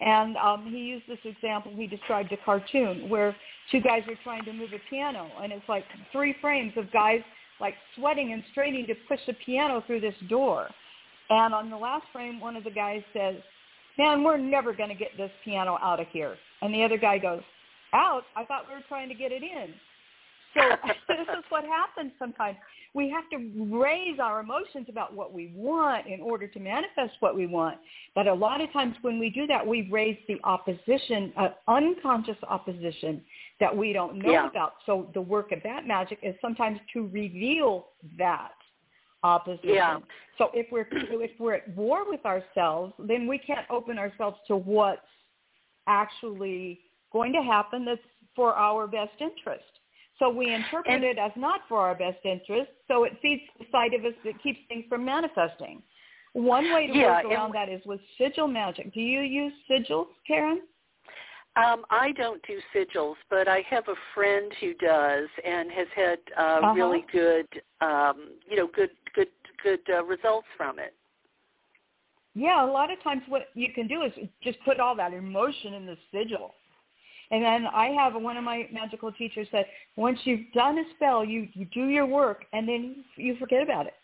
[0.00, 1.72] and um, he used this example.
[1.74, 3.34] He described a cartoon where
[3.70, 7.20] two guys are trying to move a piano, and it's like three frames of guys
[7.60, 10.68] like sweating and straining to push the piano through this door.
[11.30, 13.36] And on the last frame, one of the guys says,
[13.96, 16.36] man, we're never going to get this piano out of here.
[16.60, 17.42] And the other guy goes,
[17.92, 18.24] out?
[18.36, 19.72] I thought we were trying to get it in.
[20.54, 20.60] So
[21.08, 22.56] this is what happens sometimes.
[22.94, 27.34] We have to raise our emotions about what we want in order to manifest what
[27.34, 27.78] we want.
[28.14, 32.36] But a lot of times when we do that, we raise the opposition, uh, unconscious
[32.46, 33.22] opposition
[33.60, 34.48] that we don't know yeah.
[34.48, 34.74] about.
[34.84, 37.86] So the work of that magic is sometimes to reveal
[38.18, 38.52] that
[39.22, 39.70] opposition.
[39.70, 39.98] Yeah.
[40.38, 44.56] So if we're if we're at war with ourselves, then we can't open ourselves to
[44.56, 45.00] what's
[45.86, 46.80] actually
[47.12, 48.00] going to happen that's
[48.34, 49.64] for our best interest.
[50.18, 53.66] So we interpret and, it as not for our best interest, so it feeds the
[53.72, 55.82] side of us that keeps things from manifesting.
[56.34, 58.94] One way to yeah, work around that is with sigil magic.
[58.94, 60.62] Do you use sigils, Karen?
[61.56, 66.18] Um, I don't do sigils, but I have a friend who does and has had
[66.38, 66.72] uh, uh-huh.
[66.72, 67.46] really good,
[67.82, 69.28] um, you know, good, good,
[69.62, 70.94] good uh, results from it.
[72.34, 75.74] yeah, a lot of times what you can do is just put all that emotion
[75.74, 76.54] in the sigil.
[77.32, 79.64] And then I have one of my magical teachers said,
[79.96, 83.86] once you've done a spell, you, you do your work and then you forget about
[83.86, 83.94] it.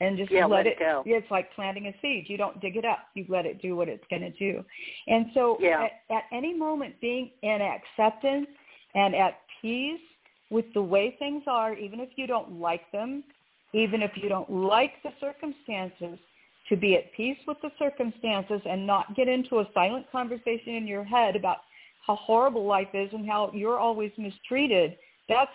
[0.00, 1.04] And just yeah, let, let it, go.
[1.06, 2.24] It's like planting a seed.
[2.26, 2.98] You don't dig it up.
[3.14, 4.64] You let it do what it's going to do.
[5.06, 5.84] And so yeah.
[5.84, 8.48] at, at any moment being in acceptance
[8.94, 10.00] and at peace
[10.50, 13.22] with the way things are, even if you don't like them,
[13.72, 16.18] even if you don't like the circumstances,
[16.68, 20.86] to be at peace with the circumstances and not get into a silent conversation in
[20.86, 21.58] your head about
[22.06, 24.96] how horrible life is and how you're always mistreated.
[25.28, 25.50] That's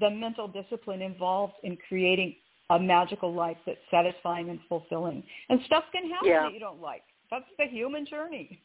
[0.00, 2.36] the mental discipline involved in creating
[2.70, 5.22] a magical life that's satisfying and fulfilling.
[5.48, 6.42] And stuff can happen yeah.
[6.42, 7.02] that you don't like.
[7.30, 8.62] That's the human journey.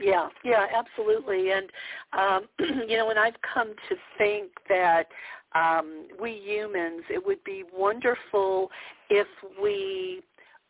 [0.00, 1.50] Yeah, yeah, absolutely.
[1.50, 1.70] And
[2.12, 2.48] um,
[2.88, 5.06] you know, and I've come to think that
[5.54, 8.70] um, we humans, it would be wonderful
[9.10, 9.26] if
[9.60, 10.22] we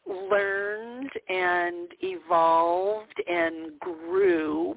[0.06, 4.76] learned and evolved and grew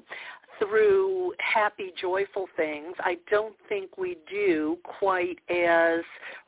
[0.62, 2.94] through happy, joyful things.
[3.00, 6.00] I don't think we do quite as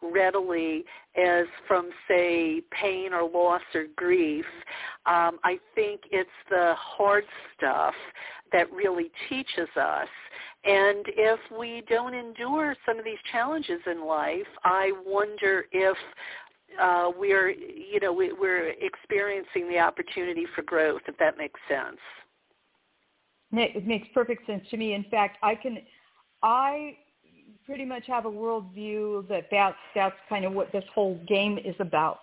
[0.02, 0.84] readily
[1.16, 4.44] as from, say, pain or loss or grief.
[5.06, 7.24] Um, I think it's the hard
[7.56, 7.94] stuff
[8.52, 10.08] that really teaches us.
[10.64, 15.96] And if we don't endure some of these challenges in life, I wonder if
[16.80, 21.98] uh, we're, you know, we, we're experiencing the opportunity for growth, if that makes sense.
[23.58, 24.94] It makes perfect sense to me.
[24.94, 25.78] In fact, I can,
[26.42, 26.96] I
[27.66, 31.74] pretty much have a worldview that that's, that's kind of what this whole game is
[31.78, 32.20] about.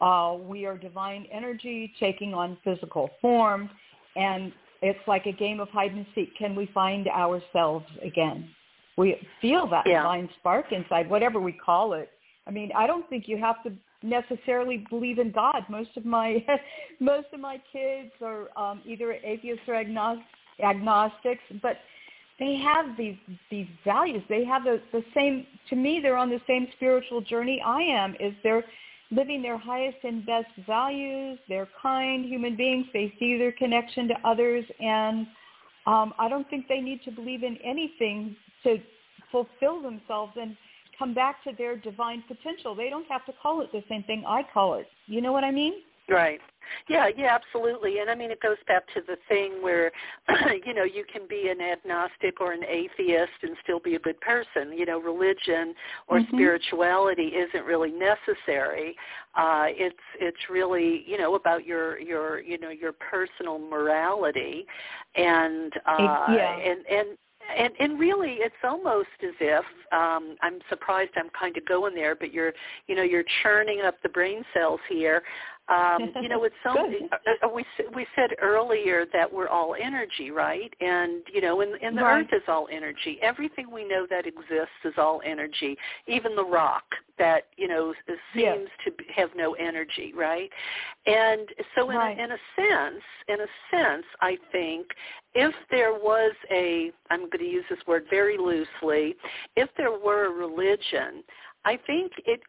[0.00, 3.70] Uh, we are divine energy taking on physical form,
[4.16, 6.36] and it's like a game of hide and seek.
[6.36, 8.48] Can we find ourselves again?
[8.96, 10.02] We feel that yeah.
[10.02, 12.10] divine spark inside, whatever we call it.
[12.46, 15.62] I mean, I don't think you have to necessarily believe in God.
[15.68, 16.44] Most of my
[17.00, 20.24] most of my kids are um, either atheists or agnostic,
[20.62, 21.78] agnostics, but
[22.38, 23.16] they have these
[23.50, 24.22] these values.
[24.28, 25.46] They have the, the same.
[25.70, 28.14] To me, they're on the same spiritual journey I am.
[28.20, 28.64] Is they're
[29.10, 31.38] living their highest and best values.
[31.48, 32.86] They're kind human beings.
[32.92, 35.26] They see their connection to others, and
[35.86, 38.78] um, I don't think they need to believe in anything to
[39.30, 40.56] fulfill themselves and
[40.98, 42.74] come back to their divine potential.
[42.74, 44.86] They don't have to call it the same thing I call it.
[45.06, 45.74] You know what I mean?
[46.08, 46.40] Right.
[46.88, 47.98] Yeah, yeah, absolutely.
[47.98, 49.90] And I mean, it goes back to the thing where,
[50.66, 54.20] you know, you can be an agnostic or an atheist and still be a good
[54.20, 54.72] person.
[54.76, 55.74] You know, religion
[56.08, 56.36] or mm-hmm.
[56.36, 58.96] spirituality isn't really necessary.
[59.34, 64.66] Uh, it's it's really, you know, about your your you know your personal morality,
[65.16, 66.58] and uh, yeah.
[66.58, 67.18] and and
[67.56, 72.14] and and really it's almost as if um i'm surprised i'm kind of going there
[72.14, 72.52] but you're
[72.86, 75.22] you know you're churning up the brain cells here
[75.68, 80.30] um, you know, it's so uh, uh, we we said earlier that we're all energy,
[80.30, 80.72] right?
[80.80, 82.20] And you know, and, and the right.
[82.20, 83.18] earth is all energy.
[83.22, 85.76] Everything we know that exists is all energy.
[86.06, 86.84] Even the rock
[87.18, 88.68] that you know seems yes.
[88.84, 90.50] to have no energy, right?
[91.06, 92.18] And so, in, right.
[92.18, 94.86] a, in a sense, in a sense, I think
[95.34, 99.16] if there was a, I'm going to use this word very loosely,
[99.56, 101.24] if there were a religion,
[101.64, 102.40] I think it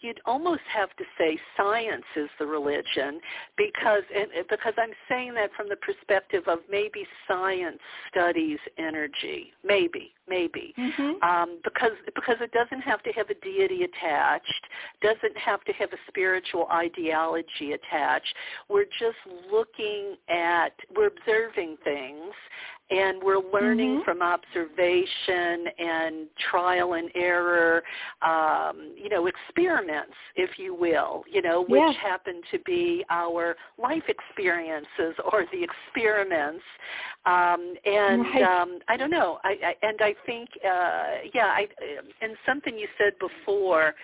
[0.00, 3.20] you'd almost have to say science is the religion
[3.56, 4.02] because
[4.48, 9.52] because I'm saying that from the perspective of maybe science studies energy.
[9.64, 10.74] Maybe maybe.
[10.78, 11.22] Mm-hmm.
[11.22, 14.66] um, because because it doesn't have to have a deity attached
[15.02, 18.34] doesn't have to have a spiritual ideology attached.
[18.68, 19.18] We're just
[19.50, 22.32] looking at we're observing things
[22.90, 24.04] and we're learning mm-hmm.
[24.04, 27.82] from observation and trial and error,
[28.22, 31.96] um, you know, experiments, if you will, you know, which yes.
[32.00, 36.62] happen to be our life experiences or the experiments.
[37.24, 38.42] Um, and right.
[38.42, 41.66] um, I don't know, I, I, and I think, uh, yeah, I,
[42.22, 43.94] and something you said before,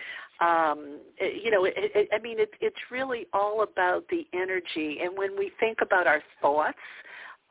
[0.40, 4.98] um, you know, it, it, I mean, it, it's really all about the energy.
[5.02, 6.78] And when we think about our thoughts,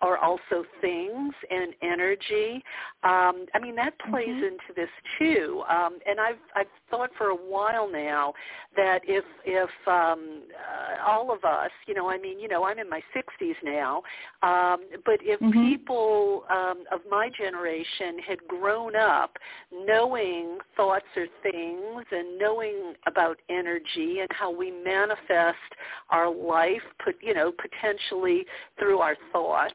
[0.02, 2.64] are also things and energy.
[3.04, 4.44] Um, I mean that plays mm-hmm.
[4.44, 4.90] into this
[5.20, 5.64] too.
[5.70, 8.34] Um, and I've I've thought for a while now
[8.76, 12.80] that if if um, uh, all of us, you know, I mean, you know, I'm
[12.80, 13.98] in my 60s now,
[14.44, 15.70] um, but if mm-hmm.
[15.70, 19.38] people um, of my generation had grown up
[19.72, 25.58] knowing thoughts are things and knowing about energy and how we manifest
[26.10, 28.46] our life, put you know, potentially
[28.80, 29.74] through our thoughts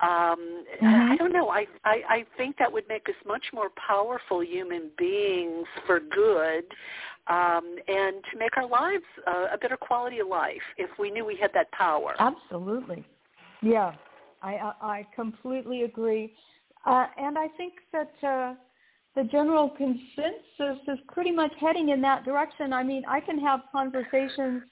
[0.00, 1.12] um, mm-hmm.
[1.12, 1.48] I don't know.
[1.48, 6.64] I, I I think that would make us much more powerful human beings for good.
[7.28, 11.24] um, and to make our lives uh, a better quality of life if we knew
[11.24, 12.14] we had that power.
[12.18, 13.04] Absolutely.
[13.62, 13.92] Yeah,
[14.42, 16.34] I, I completely agree.
[16.84, 18.54] Uh, and I think that uh,
[19.14, 22.72] the general consensus is pretty much heading in that direction.
[22.72, 24.62] I mean, I can have conversations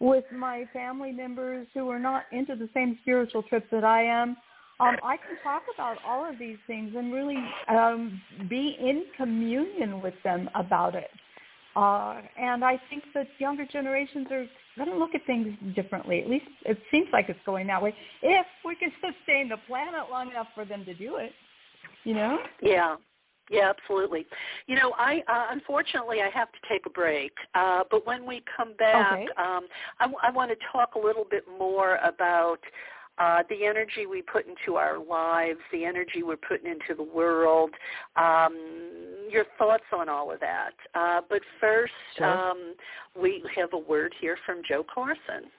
[0.00, 4.36] with my family members who are not into the same spiritual trip that I am.
[4.78, 10.02] Um, I can talk about all of these things and really um, be in communion
[10.02, 11.08] with them about it.
[11.74, 16.20] Uh, and I think that younger generations are going to look at things differently.
[16.20, 17.94] At least it seems like it's going that way.
[18.22, 21.32] If we can sustain the planet long enough for them to do it,
[22.04, 22.38] you know?
[22.62, 22.96] Yeah.
[23.50, 24.26] Yeah, absolutely.
[24.66, 28.42] You know, I uh, unfortunately I have to take a break, uh, but when we
[28.56, 29.26] come back, okay.
[29.36, 29.66] um,
[30.00, 32.58] I, w- I want to talk a little bit more about
[33.18, 37.70] uh, the energy we put into our lives, the energy we're putting into the world,
[38.16, 38.54] um,
[39.30, 40.74] your thoughts on all of that.
[40.94, 42.26] Uh, but first, sure.
[42.26, 42.74] um,
[43.20, 45.50] we have a word here from Joe Carson.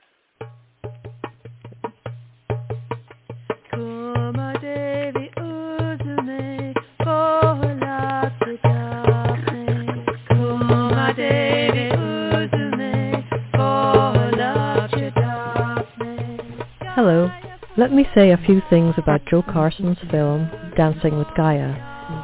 [16.96, 17.30] Hello.
[17.78, 21.76] Let me say a few things about Joe Carson's film, Dancing with Gaia,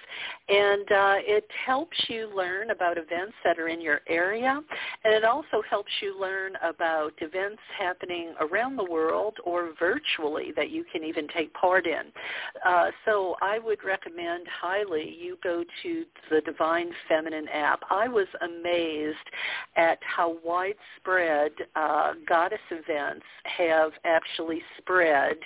[0.48, 4.60] and uh, it helps you learn about events that are in your area,
[5.04, 10.70] and it also helps you learn about events happening around the world or virtually that
[10.70, 12.10] you can even take part in.
[12.66, 17.82] Uh, so I would recommend highly you go to the Divine Feminine app.
[17.88, 19.16] I was amazed
[19.76, 25.36] at how widespread uh, goddess events have actually spread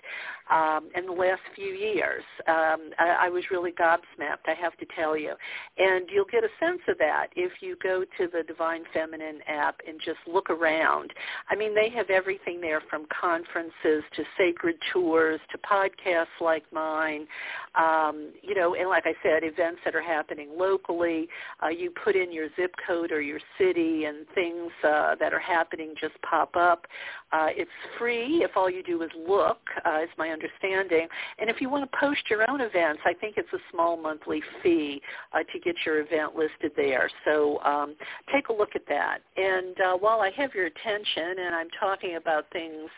[0.53, 2.22] um, in the last few years.
[2.46, 5.32] Um, I, I was really gobsmacked, I have to tell you.
[5.78, 9.80] And you'll get a sense of that if you go to the Divine Feminine app
[9.88, 11.12] and just look around.
[11.48, 13.72] I mean, they have everything there from conferences
[14.16, 17.26] to sacred tours to podcasts like mine.
[17.74, 21.28] Um, you know, and like I said, events that are happening locally.
[21.62, 25.40] Uh, you put in your zip code or your city and things uh, that are
[25.40, 26.86] happening just pop up.
[27.32, 30.41] Uh, it's free if all you do is look, uh, is my understanding.
[30.43, 34.43] And if you want to post your own events, I think it's a small monthly
[34.62, 35.01] fee
[35.32, 37.11] uh, to get your event listed there.
[37.24, 37.95] So um,
[38.32, 39.18] take a look at that.
[39.36, 42.90] And uh, while I have your attention and I'm talking about things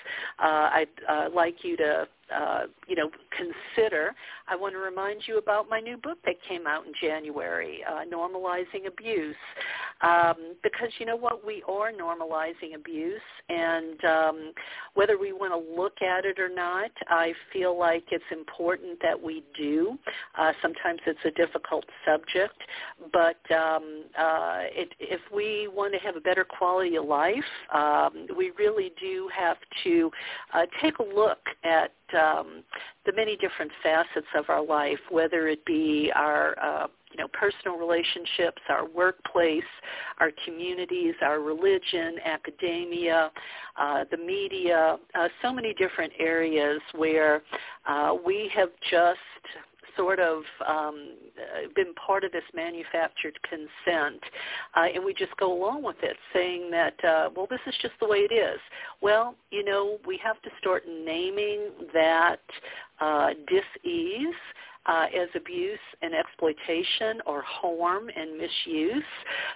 [0.42, 4.14] uh, I'd uh, like you to uh, you know, consider,
[4.48, 8.04] I want to remind you about my new book that came out in January, uh,
[8.10, 9.36] Normalizing Abuse.
[10.00, 14.52] Um, because you know what, we are normalizing abuse, and um,
[14.94, 19.20] whether we want to look at it or not, I feel like it's important that
[19.20, 19.96] we do.
[20.36, 22.60] Uh, sometimes it's a difficult subject,
[23.12, 28.26] but um, uh, it, if we want to have a better quality of life, um,
[28.36, 30.10] we really do have to
[30.52, 32.62] uh, take a look at um,
[33.06, 37.78] the many different facets of our life, whether it be our uh, you know personal
[37.78, 39.62] relationships, our workplace,
[40.18, 43.30] our communities, our religion, academia,
[43.76, 47.42] uh, the media, uh, so many different areas where
[47.86, 49.18] uh, we have just
[49.96, 51.16] sort of um,
[51.74, 54.22] been part of this manufactured consent,
[54.76, 57.94] uh, and we just go along with it, saying that, uh, well, this is just
[58.00, 58.60] the way it is.
[59.00, 62.40] Well, you know, we have to start naming that
[63.00, 64.34] uh, dis-ease
[64.86, 69.04] uh, as abuse and exploitation or harm and misuse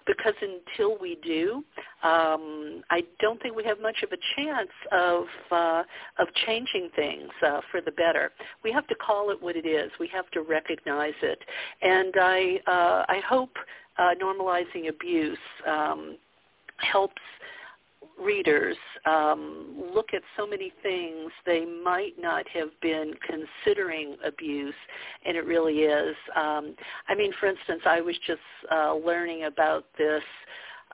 [0.06, 1.64] because until we do,
[2.02, 5.82] um, I don't think we have much of a chance of uh,
[6.18, 8.32] of changing things uh, for the better.
[8.64, 9.90] We have to call it what it is.
[10.00, 11.38] We have to recognize it,
[11.82, 13.56] and I uh, I hope
[13.98, 16.16] uh, normalizing abuse um,
[16.78, 17.22] helps
[18.20, 24.74] readers um, look at so many things they might not have been considering abuse,
[25.24, 26.16] and it really is.
[26.36, 26.74] Um,
[27.08, 28.40] I mean, for instance, I was just
[28.70, 30.22] uh, learning about this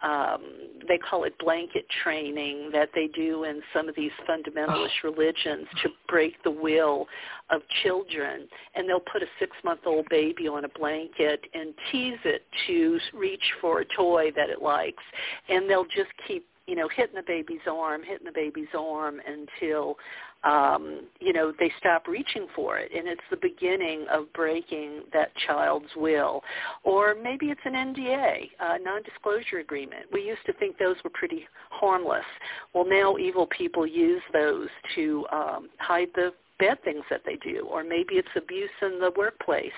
[0.02, 0.42] um,
[0.86, 5.10] they call it blanket training that they do in some of these fundamentalist oh.
[5.10, 7.06] religions to break the will
[7.50, 8.46] of children.
[8.74, 13.80] And they'll put a six-month-old baby on a blanket and tease it to reach for
[13.80, 15.02] a toy that it likes.
[15.48, 19.96] And they'll just keep you know, hitting the baby's arm, hitting the baby's arm until,
[20.44, 22.90] um, you know, they stop reaching for it.
[22.96, 26.42] And it's the beginning of breaking that child's will.
[26.82, 30.06] Or maybe it's an NDA, a non-disclosure agreement.
[30.12, 32.24] We used to think those were pretty harmless.
[32.72, 37.66] Well, now evil people use those to um, hide the bad things that they do,
[37.70, 39.72] or maybe it's abuse in the workplace.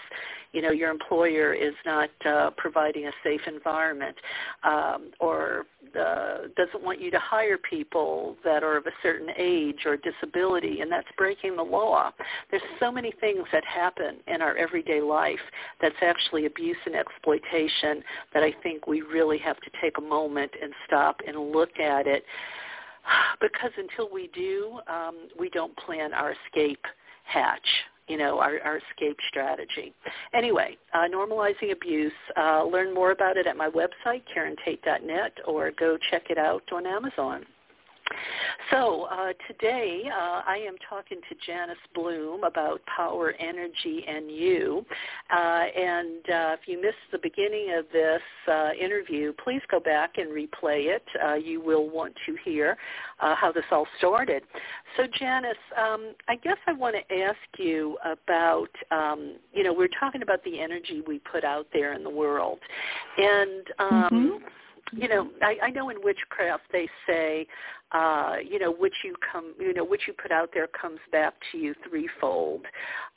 [0.52, 4.16] You know, your employer is not uh, providing a safe environment,
[4.62, 5.66] um, or
[5.98, 10.80] uh, doesn't want you to hire people that are of a certain age or disability,
[10.80, 12.10] and that's breaking the law.
[12.50, 15.40] There's so many things that happen in our everyday life
[15.80, 18.02] that's actually abuse and exploitation
[18.32, 22.06] that I think we really have to take a moment and stop and look at
[22.06, 22.24] it
[23.40, 26.84] because until we do, um, we don't plan our escape
[27.24, 27.66] hatch
[28.08, 29.92] you know, our, our escape strategy.
[30.32, 32.12] Anyway, uh, normalizing abuse.
[32.36, 36.86] Uh, learn more about it at my website, KarenTate.net, or go check it out on
[36.86, 37.44] Amazon.
[38.70, 44.84] So uh, today uh, I am talking to Janus Blum about power, energy, and you.
[45.30, 50.18] Uh, and uh, if you missed the beginning of this uh, interview, please go back
[50.18, 51.04] and replay it.
[51.24, 52.76] Uh, you will want to hear
[53.18, 54.42] how this all started.
[54.96, 59.88] So Janice, um, I guess I want to ask you about, um, you know, we're
[59.98, 62.58] talking about the energy we put out there in the world.
[63.16, 64.46] And um, mm-hmm
[64.92, 67.46] you know, I, I know in witchcraft they say,
[67.92, 71.34] uh, you know, which you come, you know, which you put out there comes back
[71.52, 72.62] to you threefold.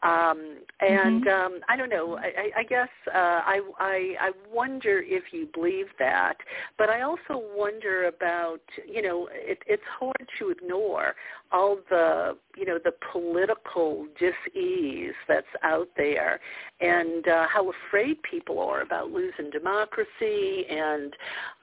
[0.03, 1.55] Um, and mm-hmm.
[1.55, 2.17] um, I don't know.
[2.17, 6.35] I, I guess uh, I, I I wonder if you believe that,
[6.77, 11.15] but I also wonder about, you know, it, it's hard to ignore
[11.51, 16.39] all the, you know, the political dis-ease that's out there,
[16.79, 21.13] and uh, how afraid people are about losing democracy, and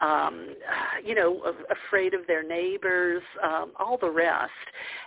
[0.01, 0.55] um,
[1.05, 4.51] you know, afraid of their neighbors, um, all the rest.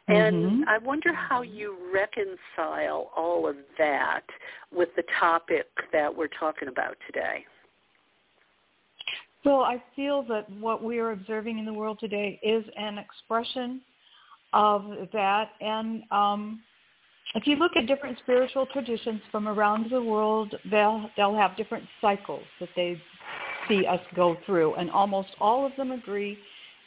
[0.08, 0.70] And mm-hmm.
[0.70, 4.24] I wonder how you reconcile all of that
[4.72, 7.46] with the topic that we're talking about today.
[9.46, 13.82] Well, I feel that what we are observing in the world today is an expression
[14.54, 14.84] of
[15.14, 15.50] that.
[15.62, 16.62] And um,
[17.36, 21.86] if you look at different spiritual traditions from around the world, they'll they'll have different
[22.02, 23.02] cycles that they
[23.68, 26.38] see us go through, and almost all of them agree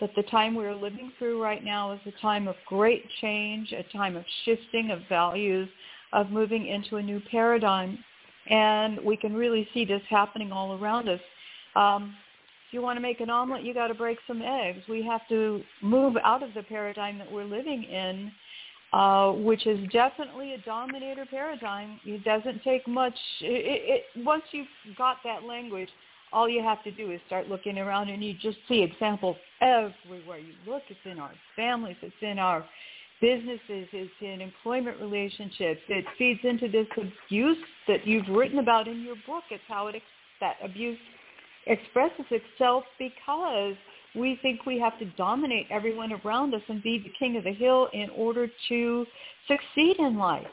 [0.01, 3.85] that the time we're living through right now is a time of great change, a
[3.97, 5.69] time of shifting of values,
[6.13, 7.97] of moving into a new paradigm,
[8.49, 11.21] and we can really see this happening all around us.
[11.77, 12.17] Um,
[12.73, 14.81] you want to make an omelet, you got to break some eggs.
[14.89, 18.33] We have to move out of the paradigm that we're living in,
[18.93, 22.01] uh, which is definitely a dominator paradigm.
[22.05, 23.15] It doesn't take much.
[23.41, 24.67] It, it, once you've
[24.97, 25.89] got that language,
[26.33, 30.39] all you have to do is start looking around and you just see examples everywhere
[30.39, 30.83] you look.
[30.89, 31.97] It's in our families.
[32.01, 32.65] It's in our
[33.21, 33.87] businesses.
[33.93, 35.81] It's in employment relationships.
[35.89, 39.45] It feeds into this abuse that you've written about in your book.
[39.51, 40.03] It's how it
[40.41, 40.99] that abuse
[41.67, 43.75] expresses itself because
[44.15, 47.53] we think we have to dominate everyone around us and be the king of the
[47.53, 49.07] hill in order to
[49.49, 50.47] succeed in life.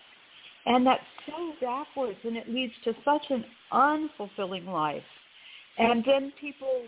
[0.65, 3.43] And that's so backwards and it leads to such an
[3.73, 5.03] unfulfilling life.
[5.77, 6.83] And then people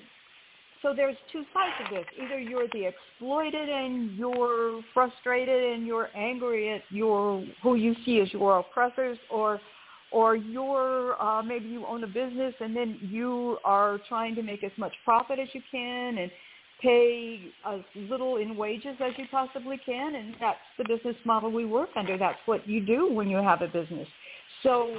[0.82, 2.05] so there's two sides of this.
[2.24, 8.19] Either you're the exploited and you're frustrated and you're angry at your who you see
[8.19, 9.61] as your oppressors, or
[10.12, 14.64] or you're uh, maybe you own a business and then you are trying to make
[14.64, 16.32] as much profit as you can and
[16.82, 21.66] pay as little in wages as you possibly can, and that's the business model we
[21.66, 22.18] work under.
[22.18, 24.07] That's what you do when you have a business.
[24.64, 24.95] So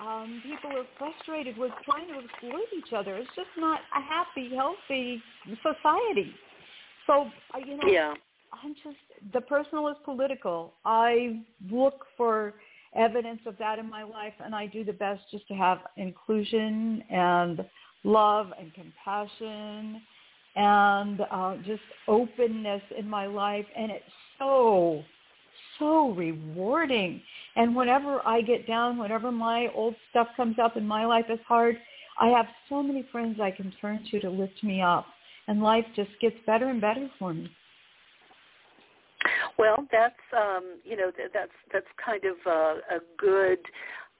[0.00, 3.16] um, people are frustrated with trying to exploit each other.
[3.16, 5.22] It's just not a happy, healthy
[5.62, 6.32] society.
[7.06, 7.30] So,
[7.66, 8.14] you know, yeah.
[8.52, 8.96] I'm just
[9.32, 10.72] the personal is political.
[10.84, 11.40] I
[11.70, 12.54] look for
[12.96, 17.02] evidence of that in my life, and I do the best just to have inclusion
[17.10, 17.64] and
[18.04, 20.02] love and compassion
[20.54, 23.64] and uh, just openness in my life.
[23.76, 24.04] And it's
[24.38, 25.02] so,
[25.78, 27.22] so rewarding.
[27.56, 31.40] And whenever I get down, whenever my old stuff comes up and my life is
[31.46, 31.76] hard,
[32.20, 35.06] I have so many friends I can turn to to lift me up.
[35.48, 37.50] And life just gets better and better for me.
[39.58, 43.58] Well, that's um, you know that's that's kind of a, a good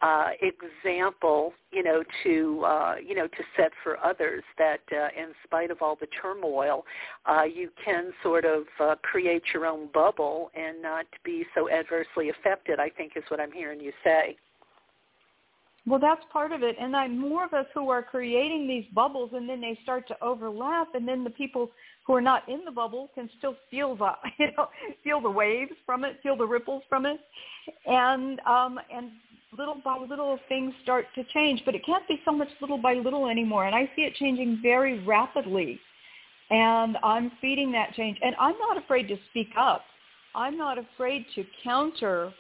[0.02, 5.32] uh, example, you know, to uh, you know to set for others that uh, in
[5.44, 6.84] spite of all the turmoil,
[7.26, 12.30] uh, you can sort of uh, create your own bubble and not be so adversely
[12.30, 12.80] affected.
[12.80, 14.36] I think is what I'm hearing you say.
[15.84, 19.30] Well, that's part of it, and I'm more of us who are creating these bubbles,
[19.34, 21.72] and then they start to overlap, and then the people
[22.06, 24.68] who are not in the bubble can still feel the you know
[25.02, 27.18] feel the waves from it, feel the ripples from it,
[27.86, 29.10] and um, and
[29.58, 32.94] little by little things start to change, but it can't be so much little by
[32.94, 33.66] little anymore.
[33.66, 35.78] And I see it changing very rapidly.
[36.50, 38.18] And I'm feeding that change.
[38.22, 39.82] And I'm not afraid to speak up.
[40.34, 42.32] I'm not afraid to counter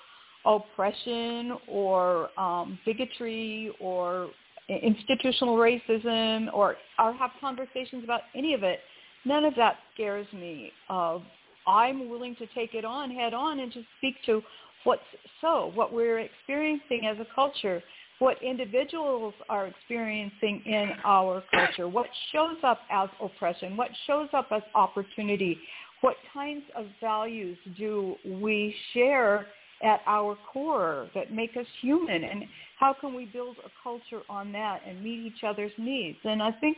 [0.44, 4.28] oppression or um, bigotry or
[4.68, 8.80] institutional racism or, or have conversations about any of it.
[9.24, 10.72] None of that scares me.
[10.88, 11.18] Uh,
[11.66, 14.42] I'm willing to take it on head on and just speak to
[14.84, 15.02] what's
[15.40, 17.82] so, what we're experiencing as a culture,
[18.18, 24.48] what individuals are experiencing in our culture, what shows up as oppression, what shows up
[24.50, 25.58] as opportunity,
[26.00, 29.46] what kinds of values do we share
[29.82, 32.44] at our core that make us human, and
[32.78, 36.18] how can we build a culture on that and meet each other's needs?
[36.24, 36.76] And I think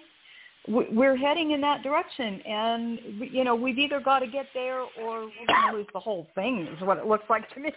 [0.66, 2.98] we're heading in that direction and
[3.30, 6.26] you know we've either got to get there or we're going to lose the whole
[6.34, 7.70] thing is what it looks like to me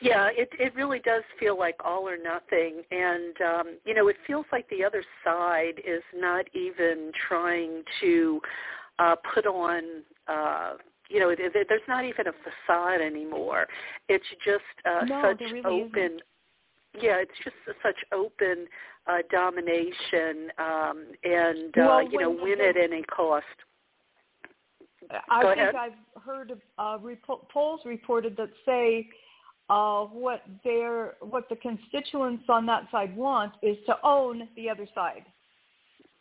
[0.00, 4.16] yeah it it really does feel like all or nothing and um you know it
[4.26, 8.40] feels like the other side is not even trying to
[9.00, 9.82] uh put on
[10.28, 10.74] uh
[11.10, 13.66] you know, there's not even a facade anymore.
[14.08, 16.02] It's just uh, no, such really open.
[16.02, 16.22] Isn't.
[17.00, 18.66] Yeah, it's just such open
[19.06, 23.44] uh, domination um, and well, uh, you know win at any cost.
[25.30, 25.74] I Go think ahead.
[25.74, 29.08] I've heard of uh, repo- polls reported that say
[29.68, 34.86] uh, what their what the constituents on that side want is to own the other
[34.94, 35.24] side.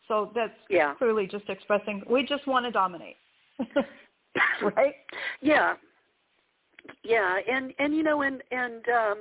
[0.08, 0.96] So that's yeah.
[0.96, 3.18] clearly just expressing we just want to dominate,
[4.76, 4.96] right?
[5.42, 5.76] Yeah,
[7.04, 9.18] yeah, and and you know, and and um,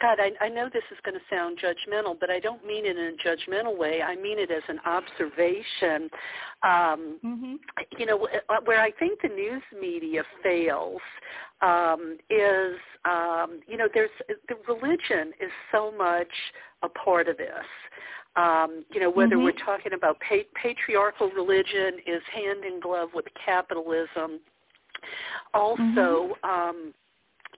[0.00, 2.96] God, I, I know this is going to sound judgmental, but I don't mean it
[2.96, 4.02] in a judgmental way.
[4.02, 6.10] I mean it as an observation.
[6.62, 7.54] Um, mm-hmm.
[7.98, 11.00] You know, uh, where I think the news media fails
[11.62, 14.10] um, is, um, you know, there's
[14.48, 16.28] the religion is so much
[16.82, 17.48] a part of this.
[18.38, 19.44] Um, you know, whether mm-hmm.
[19.44, 24.40] we're talking about pa- patriarchal religion is hand in glove with capitalism
[25.54, 26.48] also, mm-hmm.
[26.50, 26.94] um,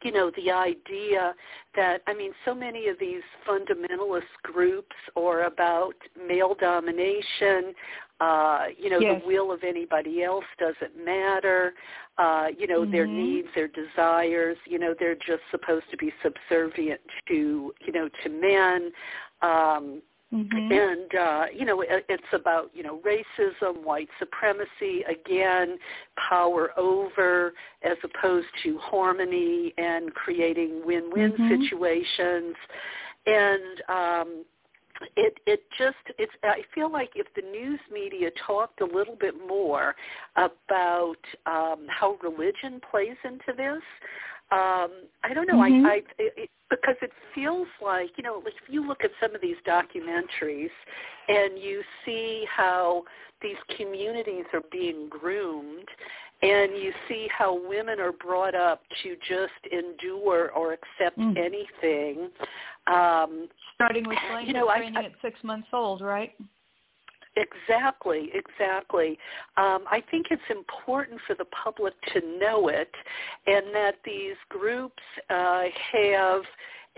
[0.03, 1.35] you know, the idea
[1.77, 5.95] that, I mean, so many of these fundamentalist groups are about
[6.27, 7.75] male domination,
[8.21, 9.21] uh, you know, yes.
[9.21, 11.75] the will of anybody else doesn't matter,
[12.19, 12.93] uh, you know, mm-hmm.
[12.93, 18.09] their needs, their desires, you know, they're just supposed to be subservient to, you know,
[18.23, 18.93] to men.
[19.43, 20.03] Um,
[20.33, 20.73] Mm-hmm.
[20.73, 25.77] And uh, you know, it, it's about you know racism, white supremacy, again,
[26.29, 27.53] power over
[27.83, 31.63] as opposed to harmony and creating win-win mm-hmm.
[31.63, 32.55] situations.
[33.27, 34.45] And um,
[35.17, 39.35] it it just it's I feel like if the news media talked a little bit
[39.49, 39.95] more
[40.37, 41.17] about
[41.47, 43.83] um, how religion plays into this,
[44.53, 44.91] um,
[45.23, 45.55] I don't know.
[45.55, 45.87] Mm-hmm.
[45.87, 49.35] I, I it, because it feels like you know, like if you look at some
[49.35, 50.71] of these documentaries
[51.29, 53.05] and you see how
[53.43, 55.89] these communities are being groomed,
[56.43, 61.37] and you see how women are brought up to just endure or accept mm.
[61.37, 62.31] anything.
[62.87, 66.33] Um, Starting with blanket you know, training I, I, at six months old, right?
[67.37, 69.19] Exactly, exactly.
[69.57, 72.91] Um, I think it's important for the public to know it,
[73.47, 76.43] and that these groups uh, have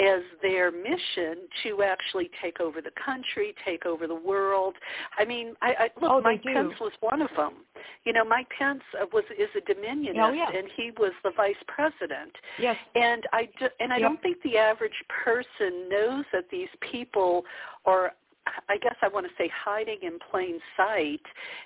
[0.01, 4.75] as their mission to actually take over the country, take over the world.
[5.19, 7.57] I mean, I, I look, oh, Mike Pence was one of them.
[8.05, 10.49] You know, Mike Pence uh, was is a Dominionist, oh, yeah.
[10.57, 12.33] and he was the vice president.
[12.59, 12.77] Yes.
[12.95, 14.09] And I do, and I yep.
[14.09, 14.93] don't think the average
[15.25, 17.45] person knows that these people
[17.85, 18.13] are
[18.69, 21.23] I guess I want to say hiding in plain sight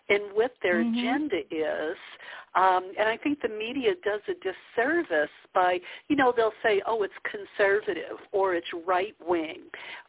[0.09, 0.99] in what their mm-hmm.
[0.99, 1.97] agenda is.
[2.55, 7.03] Um, and I think the media does a disservice by, you know, they'll say, oh,
[7.03, 9.61] it's conservative or it's right wing,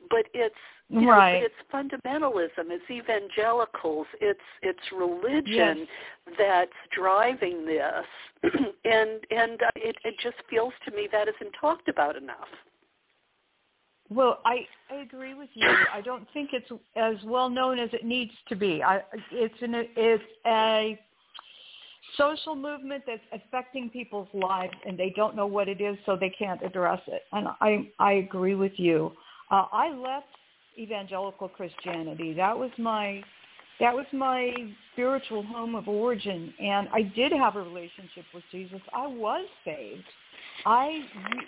[0.10, 0.56] but it's
[0.90, 1.44] you know, right.
[1.44, 6.36] it's fundamentalism, it's evangelicals, it's it's religion yes.
[6.38, 8.06] that's driving this,
[8.86, 12.48] and and uh, it, it just feels to me that isn't talked about enough.
[14.10, 15.70] Well, I, I agree with you.
[15.94, 18.82] I don't think it's as well known as it needs to be.
[18.82, 19.02] I,
[19.32, 20.98] it's an it's a
[22.16, 26.30] social movement that's affecting people's lives, and they don't know what it is, so they
[26.30, 27.24] can't address it.
[27.34, 29.12] And I I agree with you.
[29.52, 30.28] Uh, I left
[30.78, 32.34] evangelical Christianity.
[32.34, 33.22] That was my
[33.82, 34.54] that was my
[34.94, 38.80] spiritual home of origin, and I did have a relationship with Jesus.
[38.94, 40.06] I was saved.
[40.66, 41.02] I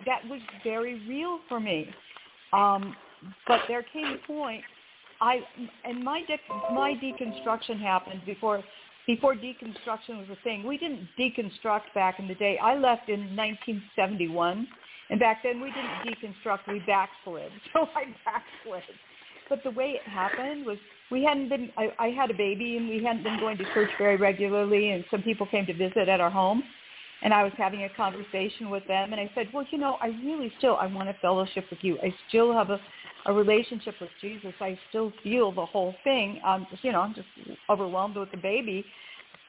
[0.06, 1.90] that was very real for me
[2.54, 2.96] um,
[3.48, 4.64] but there came a point,
[5.22, 5.40] I
[5.84, 8.64] and my de- my deconstruction happened before
[9.08, 10.66] before deconstruction was a thing.
[10.66, 12.58] We didn't deconstruct back in the day.
[12.62, 14.68] I left in 1971,
[15.10, 16.60] and back then we didn't deconstruct.
[16.68, 17.52] We backslid.
[17.74, 18.84] So I backslid.
[19.50, 20.78] But the way it happened was
[21.12, 21.72] we hadn't been.
[21.76, 24.92] I, I had a baby, and we hadn't been going to church very regularly.
[24.92, 26.64] And some people came to visit at our home,
[27.22, 30.08] and I was having a conversation with them, and I said, well, you know, I
[30.24, 31.98] really still, I want a fellowship with you.
[32.02, 32.80] I still have a,
[33.26, 34.54] a relationship with Jesus.
[34.62, 36.40] I still feel the whole thing.
[36.46, 37.28] I'm you know, I'm just
[37.70, 38.86] overwhelmed with the baby.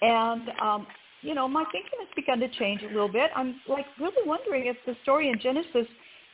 [0.02, 0.86] And, um,
[1.22, 3.30] you know, my thinking has begun to change a little bit.
[3.36, 5.86] I'm like really wondering if the story in Genesis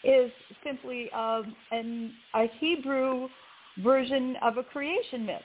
[0.04, 0.30] is
[0.64, 3.28] simply um, an, a Hebrew
[3.82, 5.42] version of a creation myth.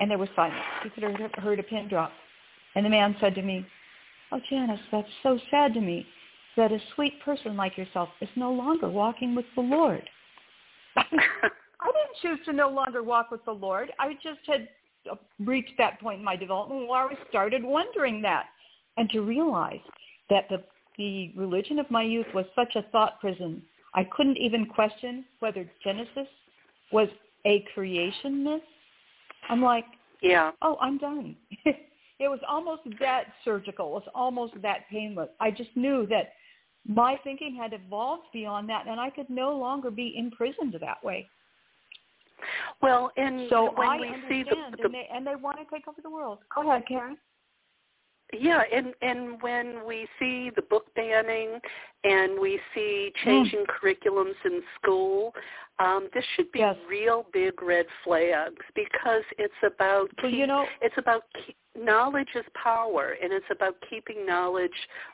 [0.00, 0.56] And there was silence.
[0.84, 2.10] You could have heard a pin drop.
[2.74, 3.64] And the man said to me,
[4.34, 6.04] Oh, Janus, that's so sad to me
[6.56, 10.02] that a sweet person like yourself is no longer walking with the Lord.
[10.96, 13.92] I didn't choose to no longer walk with the Lord.
[14.00, 14.68] I just had
[15.38, 18.46] reached that point in my development where I started wondering that
[18.96, 19.78] and to realize
[20.30, 20.64] that the,
[20.98, 23.62] the religion of my youth was such a thought prison.
[23.94, 26.28] I couldn't even question whether Genesis
[26.90, 27.08] was
[27.44, 28.62] a creation myth.
[29.48, 29.84] I'm like,
[30.22, 30.50] yeah.
[30.60, 31.36] oh, I'm done.
[32.20, 33.88] it was almost that surgical.
[33.88, 35.28] It was almost that painless.
[35.40, 36.32] I just knew that
[36.86, 41.28] my thinking had evolved beyond that, and I could no longer be imprisoned that way.
[42.82, 45.58] Well, and so when I we understand, see the, the and, they, and they want
[45.58, 46.38] to take over the world.
[46.54, 47.16] Go ahead, Karen.
[48.38, 51.58] Yeah, and and when we see the book banning
[52.04, 53.66] and we see changing mm.
[53.66, 55.32] curriculums in school,
[55.78, 56.76] um, this should be yes.
[56.88, 61.22] real big red flags because it's about well, you know it's about
[61.78, 64.70] knowledge is power, and it's about keeping knowledge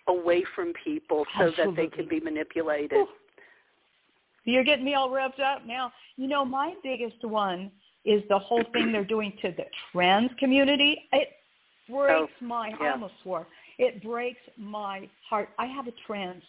[0.09, 1.75] away from people so absolutely.
[1.75, 2.99] that they can be manipulated.
[2.99, 3.09] Ooh.
[4.45, 5.93] You're getting me all revved up now.
[6.17, 7.71] You know, my biggest one
[8.05, 11.09] is the whole thing they're doing to the trans community.
[11.13, 11.29] It
[11.91, 12.89] breaks oh, my yeah.
[12.89, 13.47] I almost swore.
[13.79, 15.49] It breaks my heart.
[15.59, 16.43] I have a trans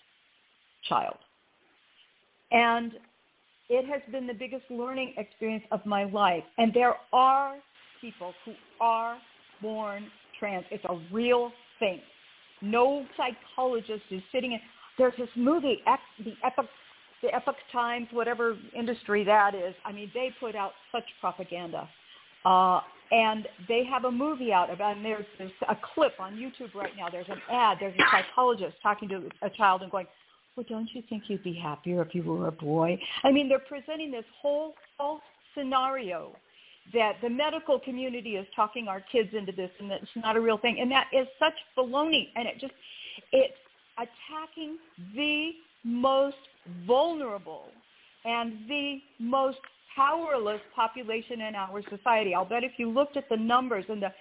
[0.87, 1.17] child.
[2.51, 2.93] And
[3.69, 6.43] it has been the biggest learning experience of my life.
[6.57, 7.55] And there are
[8.01, 9.17] people who are
[9.61, 10.07] born
[10.39, 10.65] trans.
[10.71, 12.01] It's a real thing.
[12.61, 14.59] No psychologist is sitting in.
[14.97, 15.81] There's this movie,
[16.23, 16.65] the Epoch,
[17.21, 19.73] the Epoch Times, whatever industry that is.
[19.85, 21.87] I mean, they put out such propaganda.
[22.43, 22.81] Uh,
[23.11, 26.93] and they have a movie out about, and there's, there's a clip on YouTube right
[26.97, 27.09] now.
[27.09, 27.77] There's an ad.
[27.79, 30.07] There's a psychologist talking to a child and going,
[30.55, 32.97] well, don't you think you'd be happier if you were a boy?
[33.23, 35.21] I mean, they're presenting this whole false
[35.57, 36.31] scenario
[36.93, 40.41] that the medical community is talking our kids into this and that it's not a
[40.41, 40.77] real thing.
[40.79, 42.29] And that is such baloney.
[42.35, 42.73] And it just,
[43.31, 43.53] it's
[43.97, 44.77] attacking
[45.15, 45.51] the
[45.83, 46.37] most
[46.87, 47.65] vulnerable
[48.25, 49.57] and the most
[49.95, 52.33] powerless population in our society.
[52.33, 54.11] I'll bet if you looked at the numbers and the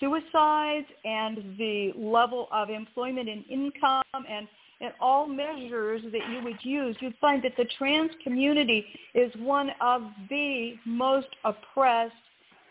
[0.00, 4.48] suicides and the level of employment and income and
[4.80, 9.70] and all measures that you would use, you'd find that the trans community is one
[9.80, 12.14] of the most oppressed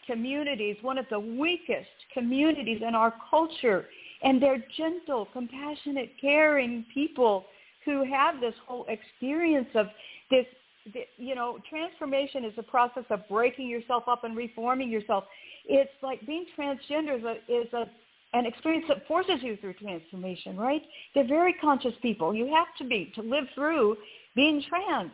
[0.05, 3.87] communities, one of the weakest communities in our culture.
[4.23, 7.45] And they're gentle, compassionate, caring people
[7.83, 9.87] who have this whole experience of
[10.31, 10.45] this
[11.17, 15.25] you know, transformation is a process of breaking yourself up and reforming yourself.
[15.65, 17.85] It's like being transgender is a, is a
[18.33, 20.81] an experience that forces you through transformation, right?
[21.15, 22.33] They're very conscious people.
[22.33, 23.95] You have to be to live through
[24.35, 25.11] being trans.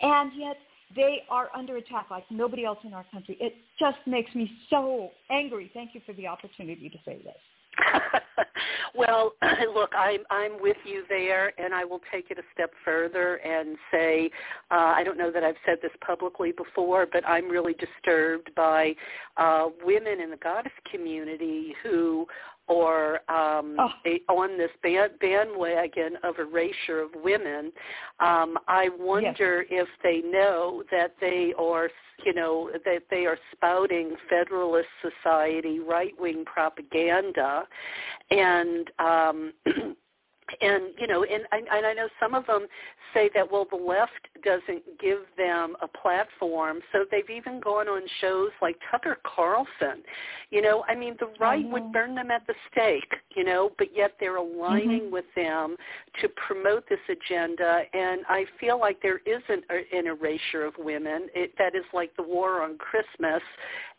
[0.00, 0.56] And yet
[0.94, 3.36] they are under attack like nobody else in our country.
[3.40, 5.70] It just makes me so angry.
[5.74, 7.34] Thank you for the opportunity to say this.
[8.94, 9.32] well,
[9.74, 13.76] look, I'm I'm with you there, and I will take it a step further and
[13.90, 14.30] say,
[14.70, 18.94] uh, I don't know that I've said this publicly before, but I'm really disturbed by
[19.36, 22.26] uh, women in the goddess community who
[22.68, 23.90] or um, oh.
[24.06, 27.72] a, on this band, bandwagon of erasure of women,
[28.20, 29.82] um, I wonder yes.
[29.82, 31.90] if they know that they are,
[32.24, 37.64] you know, that they are spouting Federalist Society right-wing propaganda,
[38.30, 39.52] and um,
[40.60, 42.66] and you know and, and i know some of them
[43.14, 46.80] say that well the left doesn't give them a platform.
[46.90, 50.02] So they've even gone on shows like tucker carlson.
[50.50, 51.72] You know i mean the right mm-hmm.
[51.72, 55.12] would burn them at the stake you know but yet they're aligning mm-hmm.
[55.12, 55.76] with them
[56.20, 57.82] to promote this agenda.
[57.92, 61.28] And i feel like there isn't an erasure of women.
[61.34, 63.42] It, that is like the war on christmas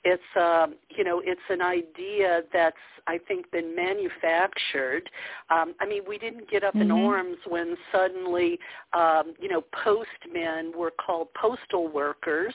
[0.03, 2.75] it's um, you know it's an idea that's
[3.07, 5.09] I think been manufactured.
[5.49, 6.83] Um, I mean, we didn't get up mm-hmm.
[6.83, 8.59] in arms when suddenly
[8.93, 12.53] um, you know postmen were called postal workers.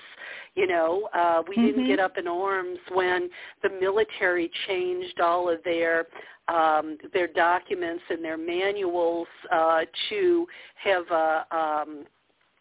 [0.55, 1.67] You know, uh, we mm-hmm.
[1.67, 3.31] didn't get up in arms when
[3.63, 6.07] the military changed all of their
[6.49, 10.47] um, their documents and their manuals uh, to
[10.83, 12.05] have a um,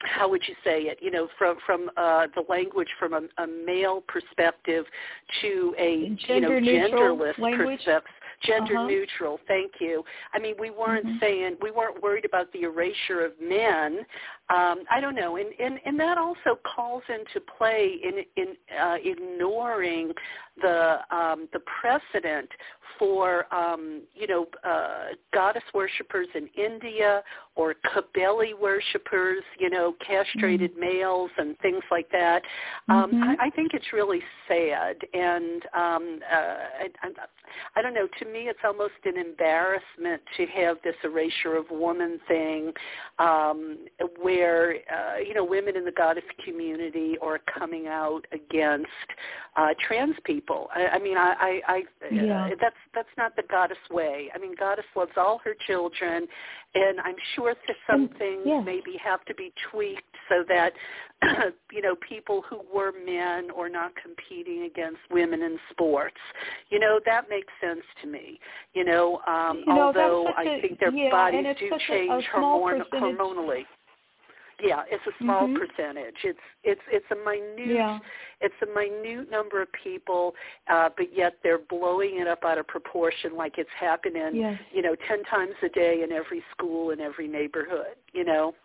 [0.03, 0.99] how would you say it?
[1.01, 4.85] You know, from from uh, the language from a, a male perspective
[5.41, 8.03] to a gender you know genderless perspective
[8.43, 8.87] gender uh-huh.
[8.87, 9.39] neutral.
[9.47, 10.03] Thank you.
[10.33, 11.17] I mean, we weren't mm-hmm.
[11.19, 14.05] saying we weren't worried about the erasure of men.
[14.49, 18.95] Um, I don't know, and, and and that also calls into play in in uh,
[19.03, 20.13] ignoring
[20.61, 22.49] the um, the precedent
[22.97, 27.23] for um, you know uh, goddess worshippers in India
[27.55, 30.79] or Kybele worshippers, you know, castrated mm-hmm.
[30.79, 32.43] males and things like that.
[32.87, 33.23] Um, mm-hmm.
[33.23, 37.09] I, I think it's really sad, and um, uh, I, I,
[37.75, 38.07] I don't know.
[38.19, 42.71] To me, it's almost an embarrassment to have this erasure of woman thing,
[43.17, 43.79] um,
[44.21, 48.87] where uh, you know women in the goddess community are coming out against
[49.55, 50.67] uh, trans people.
[50.73, 52.45] I, I mean, I, I, I yeah.
[52.45, 54.29] uh, that's that's not the goddess way.
[54.33, 56.27] I mean, goddess loves all her children,
[56.75, 58.61] and I'm sure that some things yeah.
[58.61, 60.73] maybe have to be tweaked so that
[61.71, 66.17] you know people who were men or not competing against women in sports.
[66.69, 68.39] You know, that makes sense to me.
[68.73, 72.37] You know, um, you know, although I a, think their yeah, bodies do change a,
[72.37, 73.65] a hormon- hormonally.
[74.63, 75.57] Yeah, it's a small mm-hmm.
[75.57, 76.15] percentage.
[76.23, 77.99] It's it's it's a minute yeah.
[78.41, 80.33] it's a minute number of people,
[80.67, 84.59] uh, but yet they're blowing it up out of proportion, like it's happening, yes.
[84.73, 87.97] you know, ten times a day in every school in every neighborhood.
[88.13, 88.55] You know.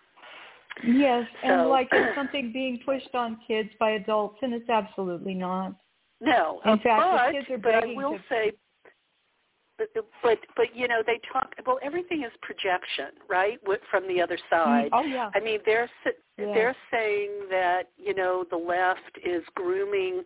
[0.83, 5.35] Yes, so, and like it's something being pushed on kids by adults, and it's absolutely
[5.35, 5.75] not.
[6.23, 8.53] No, in uh, fact, but, the kids are but I begging will to say
[9.79, 9.89] but
[10.23, 13.59] but but you know they talk well everything is projection right
[13.91, 14.91] from the other mm, side.
[14.93, 15.31] oh yeah.
[15.35, 15.91] I mean they're
[16.39, 16.47] yeah.
[16.55, 20.23] they're saying that you know the left is grooming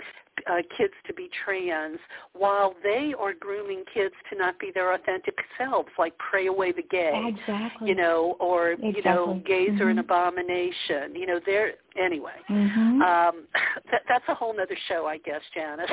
[0.51, 1.99] uh, kids to be trans
[2.33, 6.83] while they are grooming kids to not be their authentic selves like pray away the
[6.83, 8.95] gay exactly you know or exactly.
[8.97, 9.83] you know gays mm-hmm.
[9.83, 13.03] are an abomination you know they're anyway mm-hmm.
[13.03, 13.47] um
[13.91, 15.91] that, that's a whole nother show i guess janus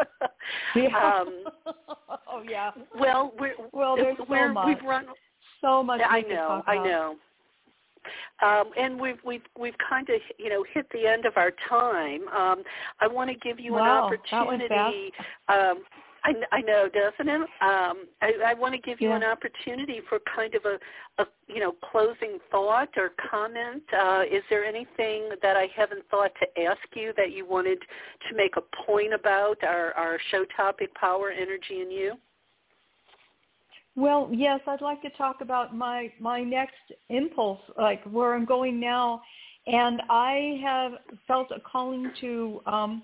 [0.76, 0.86] yeah.
[1.20, 1.44] um
[2.28, 5.06] oh yeah well we're well there's we're, so much we've run
[5.60, 7.14] so much i know i know
[8.42, 12.28] um, and we've we've we've kind of you know hit the end of our time.
[12.28, 12.62] Um,
[13.00, 15.12] I want to give you wow, an opportunity.
[15.48, 15.82] Um,
[16.26, 17.40] I, I know, doesn't it?
[17.40, 19.16] Um, I, I want to give you yeah.
[19.16, 23.82] an opportunity for kind of a, a you know closing thought or comment.
[23.96, 27.78] Uh, is there anything that I haven't thought to ask you that you wanted
[28.28, 32.14] to make a point about our, our show topic, power, energy, and you?
[33.96, 36.74] Well, yes, I'd like to talk about my my next
[37.08, 39.22] impulse, like where I'm going now,
[39.66, 40.92] and I have
[41.26, 43.02] felt a calling to um,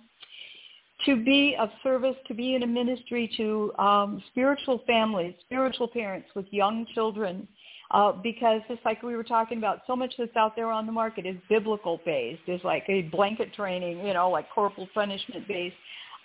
[1.06, 6.28] to be of service, to be in a ministry to um, spiritual families, spiritual parents
[6.34, 7.48] with young children,
[7.90, 10.92] uh, because just like we were talking about, so much that's out there on the
[10.92, 15.74] market is biblical based, is like a blanket training, you know, like corporal punishment based.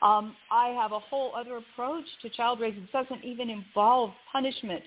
[0.02, 2.84] Um, I have a whole other approach to child raising.
[2.84, 4.84] It doesn't even involve punishment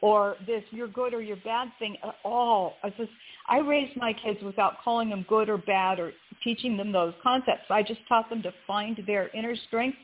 [0.00, 2.74] or this you're good or you're bad thing at all.
[2.82, 3.10] I just
[3.48, 6.12] I raised my kids without calling them good or bad or
[6.42, 7.64] teaching them those concepts.
[7.70, 9.96] I just taught them to find their inner strength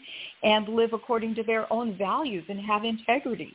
[0.43, 3.55] and live according to their own values and have integrity.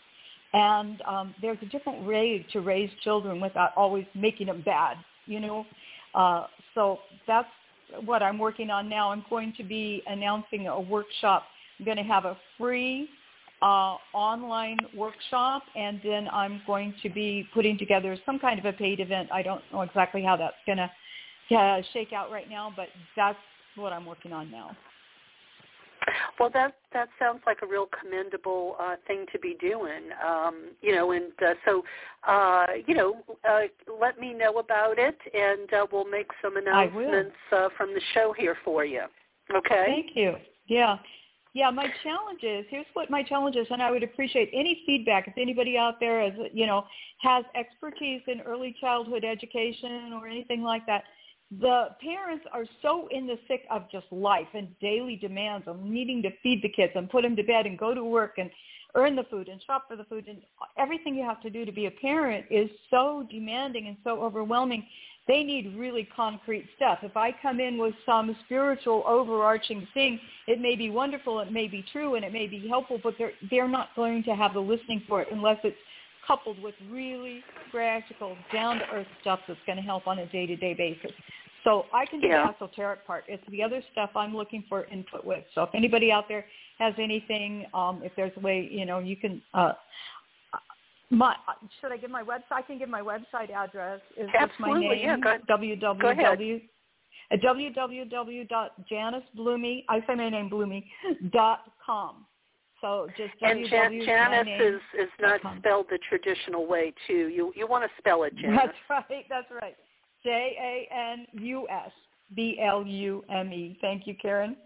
[0.54, 5.40] And um, there's a different way to raise children without always making them bad, you
[5.40, 5.66] know.
[6.14, 6.46] Uh,
[6.76, 7.48] so that's
[8.06, 9.12] what I'm working on now.
[9.12, 11.44] I'm going to be announcing a workshop.
[11.80, 13.10] I'm going to have a free
[13.62, 18.74] uh, online workshop, and then I'm going to be putting together some kind of a
[18.74, 19.30] paid event.
[19.32, 23.38] I don't know exactly how that's going to uh, shake out right now, but that's
[23.76, 24.76] what I'm working on now.
[26.40, 30.10] Well, that that sounds like a real commendable uh, thing to be doing.
[30.26, 31.84] Um, you know, and uh, so
[32.28, 33.62] uh, you know, uh,
[34.00, 38.34] let me know about it, and uh, we'll make some announcements uh, from the show
[38.38, 39.04] here for you.
[39.56, 39.86] Okay.
[39.88, 40.36] Thank you.
[40.68, 40.98] Yeah.
[41.54, 45.30] Yeah, my challenge is here's what my challenge is, and I would appreciate any feedback
[45.30, 46.84] if anybody out there is you know
[47.22, 51.06] has expertise in early childhood education or anything like that
[51.60, 56.22] the parents are so in the thick of just life and daily demands of needing
[56.24, 58.50] to feed the kids and put them to bed and go to work and
[58.96, 60.42] earn the food and shop for the food and
[60.78, 64.86] everything you have to do to be a parent is so demanding and so overwhelming.
[65.28, 67.00] They need really concrete stuff.
[67.02, 71.68] If I come in with some spiritual overarching thing, it may be wonderful, it may
[71.68, 74.60] be true, and it may be helpful, but they're they're not going to have the
[74.60, 75.78] listening for it unless it's
[76.28, 81.12] coupled with really practical, down-to-earth stuff that's going to help on a day-to-day basis.
[81.66, 82.46] So I can do yeah.
[82.46, 83.26] the esoteric part.
[83.28, 85.44] It's the other stuff I'm looking for input with.
[85.56, 86.46] So if anybody out there
[86.80, 89.42] has anything, um, if there's a way, you know, you can.
[89.54, 89.74] Uh,
[91.10, 91.36] my
[91.82, 92.52] should I give my website?
[92.52, 94.00] I can give my website address.
[94.18, 95.04] Is Absolutely, my name?
[95.04, 96.02] Yeah, go, www.
[96.02, 96.40] Go ahead.
[97.32, 100.86] At www.janusblume, I say my name Bloomy,
[101.32, 102.28] dot com.
[102.82, 107.30] So just and Jan- Janus is is not spelled the traditional way too.
[107.30, 108.70] You you want to spell it, Janus?
[108.88, 109.26] That's right.
[109.28, 109.76] That's right.
[110.26, 111.92] J A N U S
[112.36, 113.78] B L U M E.
[113.80, 114.58] Thank you, Karen.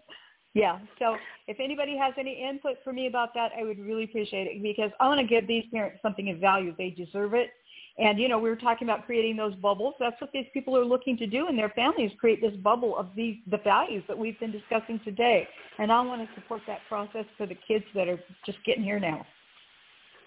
[0.54, 0.80] Yeah.
[0.98, 4.62] So if anybody has any input for me about that, I would really appreciate it
[4.62, 6.74] because I want to give these parents something of value.
[6.76, 7.50] They deserve it.
[7.98, 9.94] And, you know, we were talking about creating those bubbles.
[10.00, 13.10] That's what these people are looking to do in their families, create this bubble of
[13.14, 15.46] these, the values that we've been discussing today.
[15.78, 18.98] And I want to support that process for the kids that are just getting here
[18.98, 19.26] now.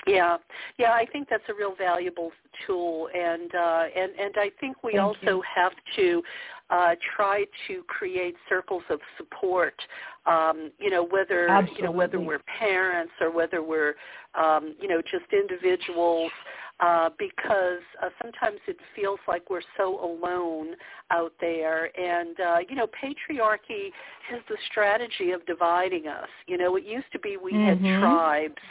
[0.06, 0.38] Yeah,
[0.78, 2.32] yeah, I think that's a real valuable
[2.66, 5.44] tool, and uh, and and I think we Thank also you.
[5.56, 6.22] have to
[6.70, 9.76] uh, try to create circles of support.
[10.26, 11.78] Um, you know, whether Absolutely.
[11.78, 13.96] you know whether we're parents or whether we're
[14.36, 16.32] um, you know just individuals
[16.80, 20.76] uh, because uh, sometimes it feels like we're so alone
[21.12, 21.90] out there.
[22.00, 23.88] And, uh, you know, patriarchy
[24.34, 26.30] is the strategy of dividing us.
[26.48, 27.86] You know, it used to be we mm-hmm.
[27.86, 28.62] had tribes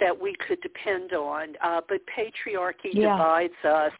[0.00, 3.12] that we could depend on, uh, but patriarchy yeah.
[3.12, 3.92] divides us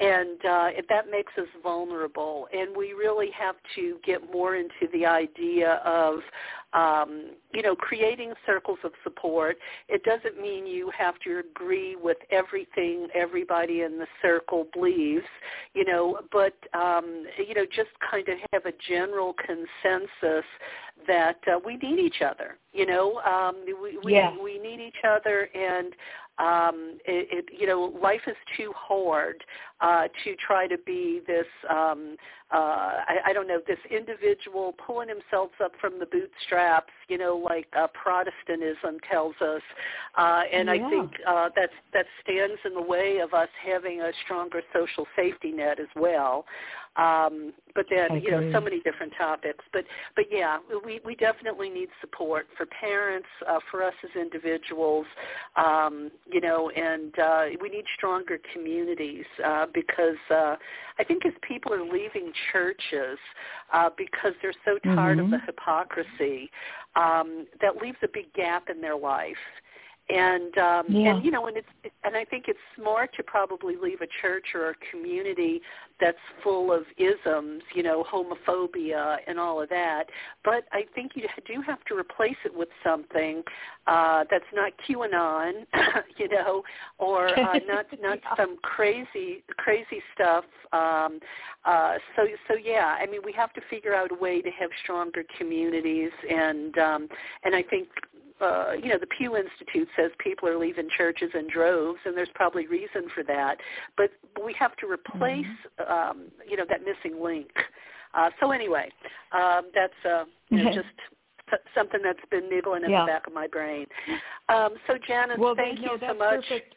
[0.00, 2.48] and uh, that makes us vulnerable.
[2.52, 6.16] And we really have to get more into the idea of,
[6.72, 9.56] um, you know, creating circles of support.
[9.88, 15.26] It doesn't mean you have to agree with everything everybody in the circle believes,
[15.74, 20.44] you know, but um, you know, just kind of have a general consensus
[21.06, 22.58] that uh, we need each other.
[22.72, 24.34] You know, um, we we, yeah.
[24.42, 25.94] we need each other, and
[26.38, 29.44] um, it, it, you know, life is too hard
[29.80, 32.16] uh, to try to be this, um,
[32.54, 37.36] uh, I, I don't know, this individual pulling himself up from the bootstraps, you know,
[37.36, 39.62] like uh, Protestantism tells us.
[40.16, 40.74] Uh, and yeah.
[40.74, 45.04] I think uh, that that stands in the way of us having a stronger social
[45.16, 46.44] safety net as well.
[46.96, 49.64] Um, but then, you know, so many different topics.
[49.72, 49.84] But
[50.14, 55.06] but yeah, we we definitely need support for parents, uh, for us as individuals,
[55.56, 60.54] um, you know, and uh, we need stronger communities uh, because uh,
[61.00, 63.18] I think as people are leaving churches
[63.72, 65.32] uh, because they're so tired mm-hmm.
[65.32, 66.50] of the hypocrisy,
[66.96, 69.36] um, that leaves a big gap in their life
[70.10, 71.14] and um yeah.
[71.14, 74.44] and you know and it's and i think it's smart to probably leave a church
[74.54, 75.62] or a community
[75.98, 80.04] that's full of isms you know homophobia and all of that
[80.44, 83.42] but i think you do have to replace it with something
[83.86, 85.64] uh that's not qanon
[86.18, 86.62] you know
[86.98, 90.44] or uh not not some crazy crazy stuff
[90.74, 91.18] um
[91.64, 94.68] uh so so yeah i mean we have to figure out a way to have
[94.82, 97.08] stronger communities and um
[97.44, 97.88] and i think
[98.40, 102.28] uh, you know, the Pew Institute says people are leaving churches in droves, and there's
[102.34, 103.58] probably reason for that.
[103.96, 104.10] But
[104.44, 105.46] we have to replace,
[105.80, 105.92] mm-hmm.
[105.92, 107.50] um, you know, that missing link.
[108.14, 108.90] Uh, so anyway,
[109.32, 110.86] um, that's uh, you know, just
[111.74, 113.02] something that's been niggling in yeah.
[113.02, 113.86] the back of my brain.
[114.48, 116.42] Um, so Janus, well, thank no, you so much.
[116.42, 116.74] Perfect.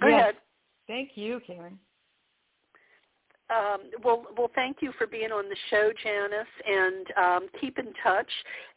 [0.00, 0.20] Go yes.
[0.20, 0.34] ahead.
[0.86, 1.78] Thank you, Karen.
[3.48, 7.92] Um, well, well, thank you for being on the show, Janus, and um, keep in
[8.02, 8.30] touch.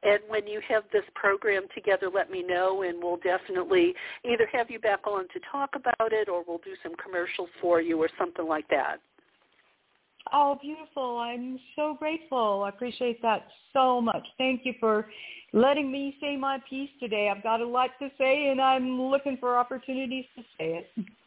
[0.04, 4.70] And when you have this program together, let me know, and we'll definitely either have
[4.70, 8.10] you back on to talk about it, or we'll do some commercials for you, or
[8.20, 8.98] something like that.
[10.32, 11.18] Oh, beautiful.
[11.18, 12.64] I'm so grateful.
[12.66, 14.28] I appreciate that so much.
[14.38, 15.08] Thank you for
[15.54, 17.32] letting me say my piece today.
[17.36, 21.06] I've got a lot to say, and I'm looking for opportunities to say it.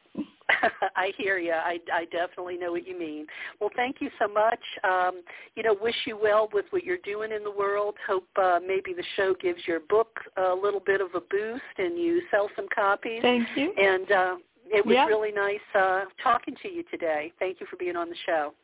[0.97, 1.53] I hear you.
[1.53, 3.27] I, I definitely know what you mean.
[3.61, 4.61] Well, thank you so much.
[4.85, 5.23] Um,
[5.57, 7.95] you know, wish you well with what you're doing in the world.
[8.07, 11.99] Hope uh, maybe the show gives your book a little bit of a boost and
[11.99, 13.23] you sell some copies.
[13.23, 13.73] Thank you.
[13.77, 14.37] And uh,
[14.67, 15.07] it was Yeah.
[15.07, 17.33] really nice uh, talking to you today.
[17.39, 18.55] Thank you for being on the show.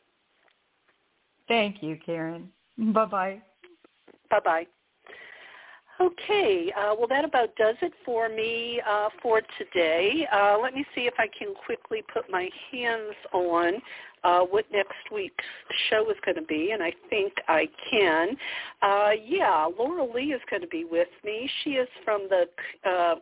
[1.49, 2.51] Thank you, Karen.
[2.78, 3.40] Bye-bye.
[4.30, 4.66] Bye-bye.
[6.01, 10.28] Okay, uh, well that about does it for me uh, for today.
[10.32, 13.74] Uh, let me see if I can quickly put my hands on
[14.24, 15.44] uh, what next week's
[15.90, 18.36] show is going to be, and I think I can.
[18.82, 21.50] Uh, yeah, Laura Lee is going to be with me.
[21.62, 22.46] She is from the
[22.88, 23.16] uh,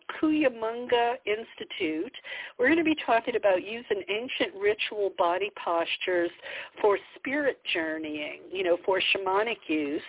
[1.26, 2.12] Institute.
[2.58, 6.30] We're going to be talking about using ancient ritual body postures
[6.80, 10.02] for spirit journeying, you know, for shamanic use.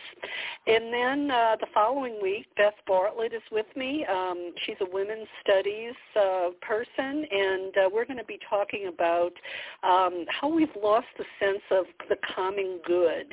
[0.66, 4.06] And then uh, the following week, Beth Bartlett is with me.
[4.06, 9.32] Um, she's a women's studies uh, person, and uh, we're going to be talking about
[9.84, 13.26] um, how we've lost the sense of the common good.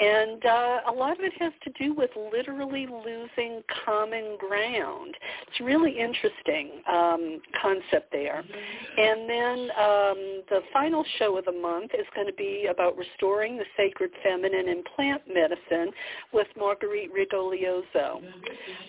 [0.00, 5.14] And uh, a lot of it has to do with literally losing common ground.
[5.46, 8.38] It's really interesting um, concept there.
[8.38, 13.56] And then um, the final show of the month is going to be about restoring
[13.56, 15.92] the sacred feminine in plant medicine
[16.32, 18.16] with Marguerite Rigoglioso.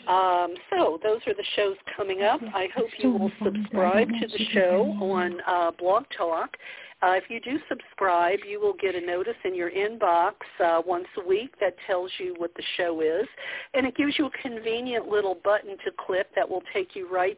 [0.08, 2.41] Um, so those are the shows coming up.
[2.53, 6.58] I hope you will subscribe to the show on uh, Blog Talk.
[7.02, 10.34] Uh, if you do subscribe, you will get a notice in your inbox
[10.64, 13.28] uh, once a week that tells you what the show is,
[13.74, 17.38] and it gives you a convenient little button to click that will take you right,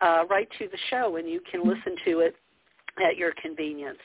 [0.00, 2.34] uh, right to the show, and you can listen to it
[3.04, 3.98] at your convenience.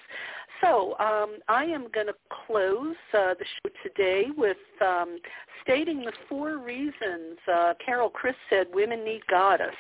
[0.62, 5.20] So um, I am going to close uh, the show today with um,
[5.64, 9.76] stating the four reasons uh, Carol Christ said women need goddess.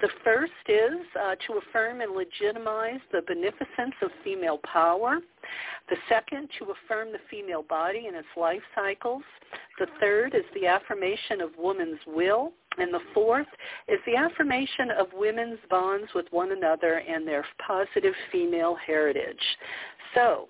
[0.00, 5.18] The first is uh, to affirm and legitimize the beneficence of female power.
[5.88, 9.22] The second, to affirm the female body and its life cycles.
[9.78, 12.52] The third is the affirmation of woman's will.
[12.78, 13.46] And the fourth
[13.88, 19.40] is the affirmation of women's bonds with one another and their positive female heritage.
[20.14, 20.48] So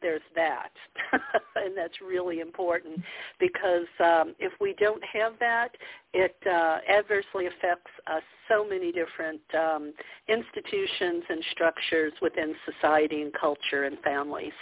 [0.00, 0.70] there's that.
[1.56, 3.00] and that's really important
[3.38, 5.68] because um, if we don't have that,
[6.14, 9.92] it uh, adversely affects uh, so many different um,
[10.26, 14.52] institutions and structures within society and culture and families.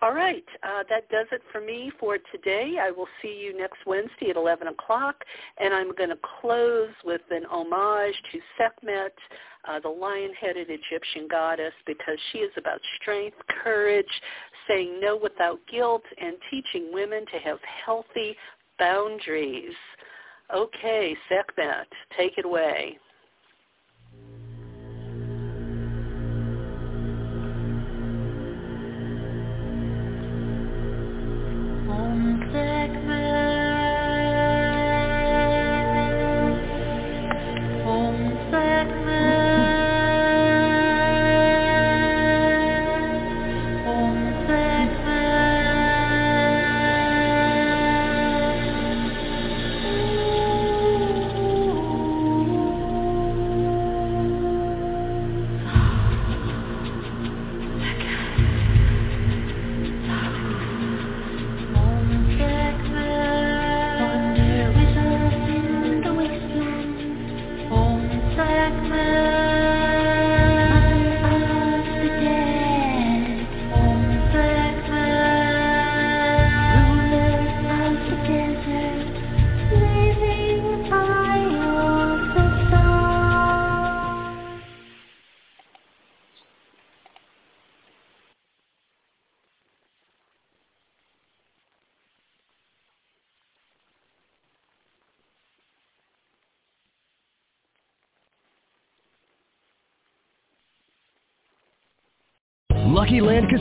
[0.00, 2.78] All right, uh, that does it for me for today.
[2.80, 5.16] I will see you next Wednesday at 11 o'clock,
[5.58, 9.14] and I'm going to close with an homage to Sekhmet,
[9.68, 14.06] uh, the lion-headed Egyptian goddess, because she is about strength, courage,
[14.66, 18.36] saying no without guilt, and teaching women to have healthy
[18.80, 19.74] boundaries.
[20.54, 22.98] Okay, Sekhmet, take it away.